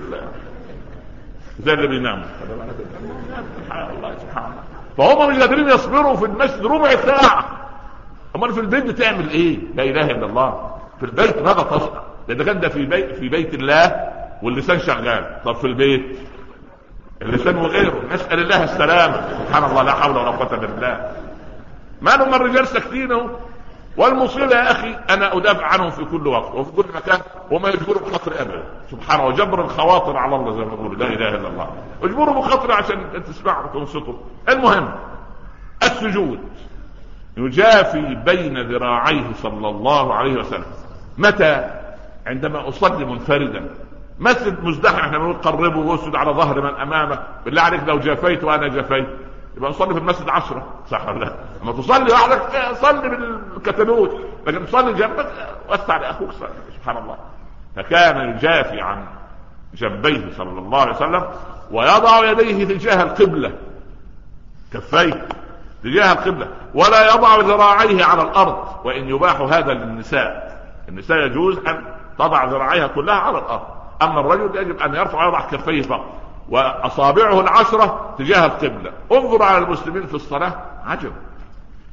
زي 1.59 1.73
اللي 1.73 1.87
بينام. 1.87 2.25
الله 3.71 4.15
فهم 4.97 5.29
مش 5.29 5.39
قادرين 5.39 5.69
يصبروا 5.69 6.15
في 6.15 6.25
المسجد 6.25 6.65
ربع 6.65 6.89
ساعة. 6.95 7.45
أمال 8.35 8.53
في 8.53 8.59
البيت 8.59 8.85
بتعمل 8.85 9.29
إيه؟ 9.29 9.59
لا 9.75 9.83
إله 9.83 10.05
إلا 10.11 10.25
الله. 10.25 10.78
في 10.99 11.05
البيت 11.05 11.37
ماذا 11.41 11.63
تصنع 11.63 12.01
لأن 12.27 12.43
كان 12.43 12.59
ده 12.59 12.69
في 12.69 12.85
بيت 12.85 13.11
في 13.15 13.29
بيت 13.29 13.53
الله 13.53 14.09
واللسان 14.43 14.79
شغال. 14.79 15.41
طب 15.45 15.55
في 15.55 15.67
البيت؟ 15.67 16.17
اللسان 17.21 17.57
وغيره. 17.57 18.01
نسأل 18.13 18.39
الله 18.39 18.63
السلامة. 18.63 19.45
سبحان 19.45 19.63
الله 19.63 19.83
لا 19.83 19.91
حول 19.91 20.17
ولا 20.17 20.29
قوة 20.29 20.53
إلا 20.53 20.67
بالله. 20.67 21.11
ما 22.01 22.11
لهم 22.11 22.33
الرجال 22.33 22.67
ساكتين 22.67 23.29
والمصيبة 23.97 24.55
يا 24.55 24.71
أخي 24.71 24.95
أنا 25.09 25.37
أدافع 25.37 25.65
عنهم 25.65 25.89
في 25.89 26.05
كل 26.05 26.27
وقت 26.27 26.55
وفي 26.55 26.71
كل 26.71 26.85
مكان 26.95 27.19
وما 27.51 27.69
يجبروا 27.69 28.01
بخاطر 28.01 28.41
ابدا. 28.41 28.63
سبحانه 28.91 29.25
وجبر 29.25 29.61
الخواطر 29.61 30.17
على 30.17 30.35
الله 30.35 30.51
زي 30.51 30.65
ما 30.65 30.75
بيقولوا. 30.75 30.95
لا 30.95 31.07
إله 31.07 31.29
إلا 31.29 31.47
الله. 31.47 31.69
اجبروا 32.03 32.39
بخاطر 32.39 32.71
عشان 32.71 33.23
تسمعوا 33.23 33.65
وتنصتوا. 33.65 34.15
المهم 34.49 34.91
السجود 35.83 36.39
يجافي 37.37 38.15
بين 38.25 38.61
ذراعيه 38.71 39.33
صلى 39.33 39.69
الله 39.69 40.13
عليه 40.13 40.33
وسلم. 40.33 40.65
متى 41.19 41.69
عندما 42.27 42.67
أصلي 42.67 43.05
منفردا؟ 43.05 43.69
مسجد 44.19 44.63
مزدحم 44.63 44.99
إحنا 44.99 45.17
بنقول 45.17 45.33
قربه 45.33 45.77
واسجد 45.77 46.15
على 46.15 46.31
ظهر 46.31 46.61
من 46.61 46.81
امامك 46.81 47.19
بالله 47.45 47.61
عليك 47.61 47.83
لو 47.87 47.99
جفيت 47.99 48.43
وأنا 48.43 48.67
جفيت 48.67 49.07
يبقى 49.57 49.69
نصلي 49.69 49.93
في 49.93 49.99
المسجد 49.99 50.29
عشرة. 50.29 50.67
صح 50.91 51.07
ولا 51.07 51.25
لا؟ 51.25 51.33
لما 51.63 51.71
تصلي 51.71 52.13
وحدك 52.13 52.75
صلي 52.75 53.09
بالكتالوج 53.09 54.09
لكن 54.47 54.65
تصلي 54.65 54.93
جنبك 54.93 55.31
وسع 55.69 55.97
لأخوك 55.97 56.29
سبحان 56.75 56.97
الله. 56.97 57.17
فكان 57.75 58.29
يجافي 58.29 58.81
عن 58.81 59.05
جنبيه 59.73 60.33
صلى 60.37 60.59
الله 60.59 60.81
عليه 60.81 60.95
وسلم 60.95 61.25
ويضع 61.71 62.31
يديه 62.31 62.65
تجاه 62.65 63.03
القبلة. 63.03 63.51
كفيه. 64.73 65.27
تجاه 65.83 66.11
القبلة. 66.11 66.47
ولا 66.73 67.13
يضع 67.15 67.35
ذراعيه 67.35 68.05
على 68.05 68.21
الأرض. 68.21 68.85
وإن 68.85 69.09
يباح 69.09 69.41
هذا 69.41 69.73
للنساء. 69.73 70.48
النساء 70.89 71.17
يجوز 71.17 71.57
أن 71.57 71.83
تضع 72.19 72.45
ذراعيها 72.45 72.87
كلها 72.87 73.15
على 73.15 73.37
الأرض. 73.37 73.67
أما 74.01 74.19
الرجل 74.19 74.57
يجب 74.57 74.79
أن 74.79 74.95
يرفع 74.95 75.25
ويضع 75.25 75.41
كفيه 75.41 75.81
فقط. 75.81 76.05
وأصابعه 76.49 77.39
العشرة 77.39 78.15
تجاه 78.17 78.45
القبلة. 78.45 78.91
انظر 79.11 79.43
على 79.43 79.57
المسلمين 79.57 80.05
في 80.05 80.13
الصلاة. 80.13 80.53
عجب. 80.85 81.11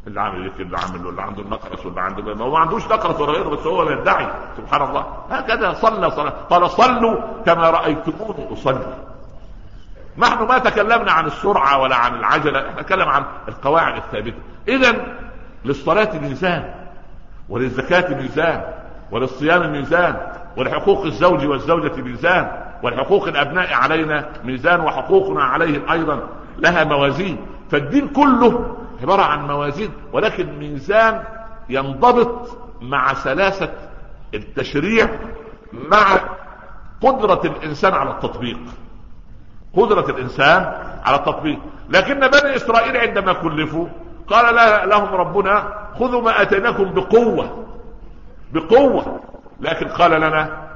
اللي 0.07 0.21
عامل 0.21 0.53
كده 0.59 0.67
اللي 0.67 0.79
عامل 0.79 1.09
اللي 1.09 1.23
عنده 1.23 1.43
النقرس 1.43 1.87
واللي 1.87 2.01
عنده 2.01 2.35
ما 2.35 2.45
هو 2.45 2.51
ما 2.51 2.59
عندوش 2.59 2.87
نقرس 2.87 3.21
ولا 3.21 3.33
غيره 3.33 3.49
بس 3.49 3.67
هو 3.67 3.91
يدعي. 3.91 4.29
سبحان 4.57 4.83
الله. 4.89 5.07
هكذا 5.31 5.73
صلى 5.73 6.11
صلاة. 6.11 6.33
قال 6.51 6.71
صلوا 6.71 7.21
كما 7.47 7.71
رأيتموني 7.71 8.53
أصلي. 8.53 8.95
نحن 10.19 10.47
ما 10.47 10.59
تكلمنا 10.59 11.13
عن 11.13 11.27
السرعة 11.27 11.83
ولا 11.83 11.97
عن 11.97 12.15
العجلة. 12.15 12.69
إحنا 12.69 12.81
نتكلم 12.81 13.09
عن 13.09 13.25
القواعد 13.49 13.97
الثابتة. 13.97 14.39
اذا 14.69 15.17
للصلاة 15.65 16.19
ميزان 16.19 16.75
وللزكاة 17.49 18.15
ميزان. 18.15 18.76
وللصيام 19.11 19.73
ميزان 19.73 20.17
ولحقوق 20.57 21.05
الزوج 21.05 21.47
والزوجة 21.47 22.03
ميزان 22.03 22.49
ولحقوق 22.83 23.29
الأبناء 23.29 23.75
علينا 23.75 24.29
ميزان 24.45 24.81
وحقوقنا 24.81 25.45
عليهم 25.45 25.91
أيضا. 25.91 26.29
لها 26.59 26.85
موازين. 26.85 27.39
فالدين 27.71 28.09
كله 28.09 28.77
عبارة 29.03 29.23
عن 29.23 29.47
موازين 29.47 29.91
ولكن 30.13 30.59
ميزان 30.59 31.23
ينضبط 31.69 32.59
مع 32.83 33.15
سلاسة 33.15 33.73
التشريع 34.35 35.09
مع 35.73 36.21
قدرة 37.01 37.41
الإنسان 37.45 37.95
على 37.95 38.11
التطبيق. 38.11 38.59
قدرة 39.77 40.11
الإنسان 40.11 40.73
على 41.05 41.17
التطبيق. 41.17 41.59
لكن 41.91 42.21
بني 42.21 42.57
إسرائيل 42.57 42.97
عندما 42.97 43.33
كلفوا 43.33 43.87
قال 44.29 44.55
لهم 44.89 45.15
ربنا 45.15 45.73
خذوا 45.99 46.23
ما 46.23 46.43
أتيناكم 46.43 46.85
بقوة. 46.85 47.66
بقوة. 48.53 49.21
لكن 49.61 49.89
قال 49.89 50.11
لنا 50.11 50.67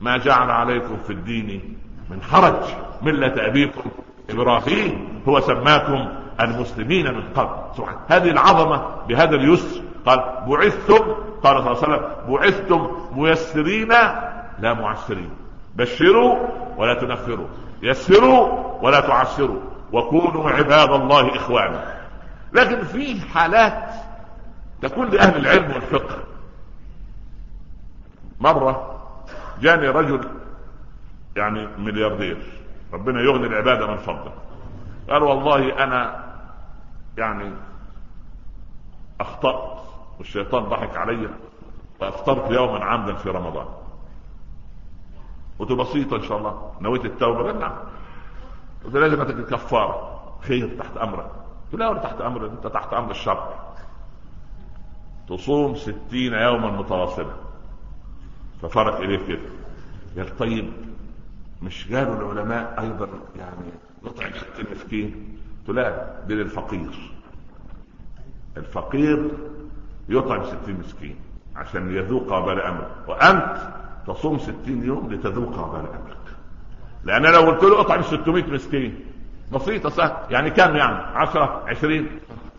ما 0.00 0.16
جعل 0.16 0.50
عليكم 0.50 0.96
في 1.06 1.12
الدين 1.12 1.78
من 2.10 2.22
حرج 2.22 2.62
ملة 3.02 3.46
أبيكم 3.46 3.90
إبراهيم 4.30 5.22
هو 5.28 5.40
سماكم 5.40 6.08
المسلمين 6.40 7.14
من 7.14 7.22
قبل. 7.34 7.76
سبحان 7.76 7.96
هذه 8.08 8.30
العظمة 8.30 8.86
بهذا 9.08 9.34
اليسر. 9.34 9.82
قال 10.06 10.24
بعثتم 10.46 11.14
قال 11.42 11.56
صلى 11.56 11.58
الله 11.58 11.68
عليه 11.68 11.70
وسلم 11.78 12.02
بعثتم 12.28 12.90
ميسرين 13.12 13.88
لا 14.58 14.74
معسرين. 14.74 15.30
بشروا 15.76 16.38
ولا 16.76 16.94
تنفروا. 16.94 17.46
يسروا 17.82 18.48
ولا 18.82 19.00
تعسروا. 19.00 19.60
وكونوا 19.92 20.50
عباد 20.50 20.90
الله 20.90 21.36
إخوانا. 21.36 21.84
لكن 22.52 22.82
في 22.82 23.20
حالات 23.20 23.90
تكون 24.82 25.10
لأهل 25.10 25.36
العلم 25.36 25.72
والفقه 25.72 26.16
مرة 28.40 29.00
جاني 29.60 29.88
رجل 29.88 30.28
يعني 31.36 31.66
ملياردير. 31.66 32.42
ربنا 32.92 33.20
يغني 33.20 33.46
العبادة 33.46 33.86
من 33.86 33.96
فضله. 33.96 34.32
قال 35.10 35.22
والله 35.22 35.84
أنا 35.84 36.24
يعني 37.18 37.52
أخطأت 39.20 39.78
والشيطان 40.18 40.64
ضحك 40.64 40.96
علي 40.96 41.28
وأفطرت 42.00 42.50
يوما 42.50 42.84
عمدا 42.84 43.14
في 43.14 43.30
رمضان. 43.30 43.66
قلت 45.58 45.72
بسيطة 45.72 46.16
إن 46.16 46.22
شاء 46.22 46.38
الله. 46.38 46.72
نويت 46.80 47.04
التوبة. 47.04 47.42
قال 47.42 47.60
نعم. 47.60 47.74
قلت 48.84 48.94
لازم 48.94 49.20
اتك 49.20 49.46
كفاره 49.46 50.20
خير 50.40 50.78
تحت 50.78 50.96
أمرك. 50.96 51.30
قلت 51.72 51.80
لا 51.80 51.88
ولا 51.88 52.00
تحت 52.00 52.20
أمر 52.20 52.46
أنت 52.46 52.66
تحت 52.66 52.92
أمر 52.92 53.10
الشرع 53.10 53.48
تصوم 55.28 55.74
ستين 55.74 56.32
يوما 56.32 56.70
متواصله 56.70 57.47
ففرق 58.62 58.96
إليه 59.00 59.26
كده 59.28 59.40
قال 60.16 60.36
طيب 60.36 60.72
مش 61.62 61.92
قالوا 61.92 62.32
العلماء 62.32 62.80
أيضا 62.80 63.08
يعني 63.36 63.72
نطعم 64.04 64.30
ستين 64.30 64.66
مسكين 64.76 65.36
قلت 65.68 65.76
لا 65.76 66.14
دي 66.26 66.34
للفقير 66.34 67.10
الفقير 68.56 69.30
يطعم 70.08 70.44
ستين 70.44 70.78
مسكين 70.80 71.16
عشان 71.56 71.96
يذوق 71.96 72.32
وبال 72.32 72.60
امره 72.60 72.90
وأنت 73.08 73.56
تصوم 74.06 74.38
ستين 74.38 74.84
يوم 74.84 75.12
لتذوق 75.12 75.58
وبال 75.68 75.80
أمرك. 75.80 76.16
لأن 77.04 77.22
لو 77.22 77.40
قلت 77.40 77.62
له 77.62 77.80
اطعم 77.80 78.02
600 78.02 78.44
مسكين 78.50 79.00
بسيطة 79.52 79.88
صح 79.88 80.20
يعني 80.30 80.50
كم 80.50 80.76
يعني؟ 80.76 80.96
10 80.96 81.62
20 81.66 82.06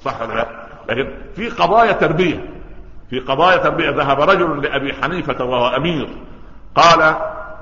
صح 0.02 0.22
ولا 0.22 0.34
لا؟ 0.34 0.68
لكن 0.89 1.12
في 1.36 1.50
قضايا 1.50 1.91
تربية. 1.91 2.50
في 3.10 3.20
قضايا 3.20 3.57
تربية 3.57 3.89
ذهب 3.89 4.22
رجل 4.22 4.62
لأبي 4.62 4.93
حنيفة 4.93 5.45
وهو 5.45 5.68
أمير. 5.68 6.10
قال 6.76 7.16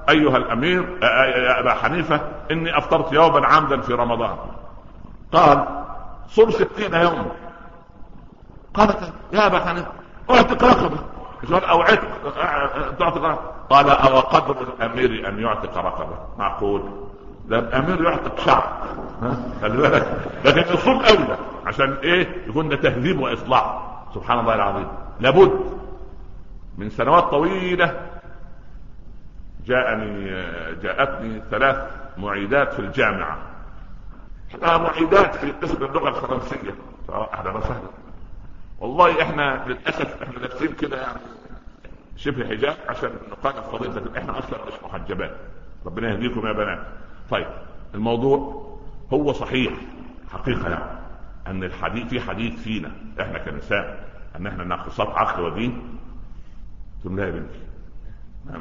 أيها 0.09 0.37
الأمير 0.37 0.97
يا 1.01 1.59
أبا 1.59 1.73
حنيفة 1.73 2.21
إني 2.51 2.77
أفطرت 2.77 3.13
يوما 3.13 3.47
عمدا 3.47 3.81
في 3.81 3.93
رمضان. 3.93 4.35
قال 5.33 5.65
صم 6.27 6.51
ستين 6.51 6.93
يوما. 6.93 7.25
قال 8.73 8.89
يا 9.33 9.47
أبا 9.47 9.59
حنيفة 9.59 9.91
اعتق 10.29 10.63
رقبة 10.63 10.97
أو 11.69 11.81
عتق 11.81 12.07
تعتق 12.99 13.39
قال 13.69 13.89
أو 13.89 14.19
قدر 14.19 14.55
الأمير 14.61 15.29
أن 15.29 15.39
يعتق 15.39 15.77
رقبة 15.77 16.17
معقول؟ 16.37 16.83
ده 17.45 17.59
الأمير 17.59 18.03
يعتق 18.03 18.39
شعب 18.39 18.63
خلي 19.61 19.77
بالك. 19.77 20.21
لكن 20.45 20.73
يصوم 20.73 21.01
أولى 21.01 21.37
عشان 21.65 21.97
إيه؟ 22.03 22.47
يكون 22.47 22.69
ده 22.69 22.75
تهذيب 22.75 23.19
واصلاح 23.19 23.77
سبحان 24.15 24.39
الله 24.39 24.55
العظيم. 24.55 24.87
لابد 25.19 25.59
من 26.77 26.89
سنوات 26.89 27.23
طويلة 27.23 28.09
جاءني 29.65 30.25
جاءتني 30.81 31.41
ثلاث 31.51 31.91
معيدات 32.17 32.73
في 32.73 32.79
الجامعة. 32.79 33.37
معيدات 34.63 35.35
في 35.35 35.51
قسم 35.51 35.85
اللغة 35.85 36.09
الفرنسية. 36.09 36.75
أهلا 37.09 37.51
وسهلا 37.51 37.89
والله 38.79 39.21
إحنا 39.21 39.65
للأسف 39.67 40.23
إحنا 40.23 40.39
لابسين 40.39 40.73
كده 40.73 41.01
يعني 41.01 41.19
شبه 42.15 42.47
حجاب 42.49 42.77
عشان 42.89 43.09
نقاطع 43.31 43.61
فضيلة 43.61 44.17
إحنا 44.17 44.39
أصلا 44.39 44.59
مش 44.67 44.83
محجبات. 44.83 45.35
ربنا 45.85 46.09
يهديكم 46.09 46.47
يا 46.47 46.53
بنات. 46.53 46.79
طيب 47.29 47.47
الموضوع 47.95 48.67
هو 49.13 49.33
صحيح 49.33 49.73
حقيقة 50.31 50.69
يعني 50.69 50.99
أن 51.47 51.63
الحديث 51.63 52.07
في 52.07 52.21
حديث 52.21 52.61
فينا 52.61 52.91
إحنا 53.21 53.37
كنساء. 53.39 54.06
أن 54.37 54.47
إحنا 54.47 54.63
ناقصات 54.63 55.09
عقل 55.09 55.43
ودين؟ 55.43 55.97
قلت 57.05 57.13
لا 57.13 57.25
يا 57.25 57.31
بنتي. 57.31 57.59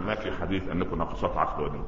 ما 0.06 0.14
في 0.14 0.32
حديث 0.40 0.62
أنكم 0.72 0.98
ناقصات 0.98 1.36
عقل 1.36 1.62
ودين. 1.62 1.84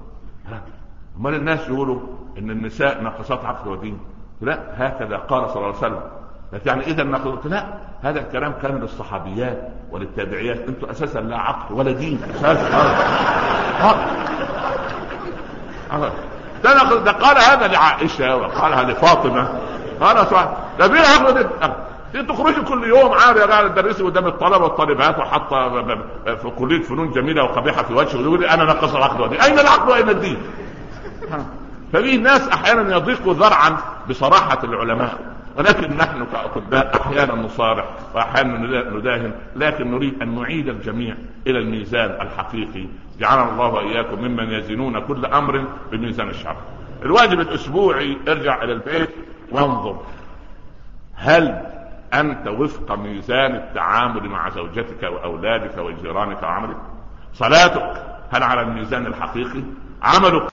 أمال 1.16 1.34
الناس 1.34 1.68
يقولوا 1.68 2.01
إن 2.39 2.51
النساء 2.51 3.01
ناقصات 3.03 3.45
عقل 3.45 3.68
ودين. 3.68 3.99
لا 4.41 4.59
هكذا 4.76 5.16
قال 5.16 5.51
صلى 5.51 5.57
الله 5.57 5.66
عليه 5.66 5.78
وسلم. 5.78 6.01
يعني 6.66 6.82
إذا 6.86 7.03
نقلت 7.03 7.47
لا 7.47 7.64
هذا 8.03 8.20
الكلام 8.20 8.53
كان 8.62 8.78
للصحابيات 8.78 9.68
وللتابعيات. 9.91 10.59
أنتم 10.68 10.91
أساسا 10.91 11.18
لا 11.18 11.39
عقل 11.39 11.74
ولا 11.74 11.93
دين. 11.93 12.20
أساسا. 12.34 12.68
ده 16.64 16.99
ده 16.99 17.12
قال 17.12 17.36
هذا 17.36 17.66
لعائشة 17.66 18.36
وقالها 18.36 18.82
لفاطمة. 18.82 19.61
قال 20.01 20.26
صح 20.26 20.49
ده 20.78 20.89
فين 20.89 21.24
عقل 21.24 21.43
دي 21.43 21.49
تخرجي 22.12 22.61
كل 22.61 22.84
يوم 22.84 23.12
عاريه 23.12 23.44
قاعدة 23.44 23.68
تدرسي 23.68 24.02
قدام 24.02 24.26
الطلبة 24.26 24.64
والطالبات 24.64 25.18
وحاطه 25.18 25.84
في 26.24 26.50
كلية 26.59 26.82
فنون 26.82 27.11
جميلة 27.11 27.42
وقبيحة 27.44 27.82
في 27.82 27.94
وجهه 27.94 28.18
ويقول 28.18 28.44
أنا 28.44 28.64
نقص 28.64 28.94
العقل 28.94 29.20
والدين 29.20 29.40
أين 29.40 29.59
العقل 29.59 29.88
وأين 29.88 30.09
الدين؟ 30.09 30.36
ففي 31.92 32.16
ناس 32.16 32.48
أحيانا 32.48 32.96
يضيق 32.96 33.28
ذرعا 33.28 33.76
بصراحة 34.11 34.64
العلماء 34.64 35.18
ولكن 35.56 35.96
نحن 35.96 36.26
كأطباء 36.32 37.00
أحيانا 37.00 37.34
نصارح 37.34 37.84
وأحيانا 38.14 38.82
نداهن 38.90 39.32
لكن 39.56 39.90
نريد 39.90 40.22
أن 40.22 40.34
نعيد 40.34 40.68
الجميع 40.68 41.14
إلى 41.46 41.59
الميزان 41.59 42.11
الحقيقي. 42.20 42.86
جعلنا 43.20 43.50
الله 43.52 43.66
وإياكم 43.66 44.18
ممن 44.24 44.50
يزنون 44.50 45.00
كل 45.00 45.26
أمر 45.26 45.64
بميزان 45.92 46.28
الشرع 46.28 46.56
الواجب 47.02 47.40
الأسبوعي 47.40 48.16
ارجع 48.28 48.62
إلى 48.62 48.72
البيت 48.72 49.11
وانظر. 49.52 50.00
هل 51.14 51.62
أنت 52.14 52.48
وفق 52.48 52.94
ميزان 52.94 53.54
التعامل 53.54 54.28
مع 54.28 54.48
زوجتك 54.48 55.02
وأولادك 55.02 55.78
وجيرانك 55.78 56.42
وعملك. 56.42 56.76
صلاتك 57.32 58.02
هل 58.30 58.42
على 58.42 58.61
الميزان 58.61 59.06
الحقيقي؟ 59.06 59.62
عملك 60.02 60.42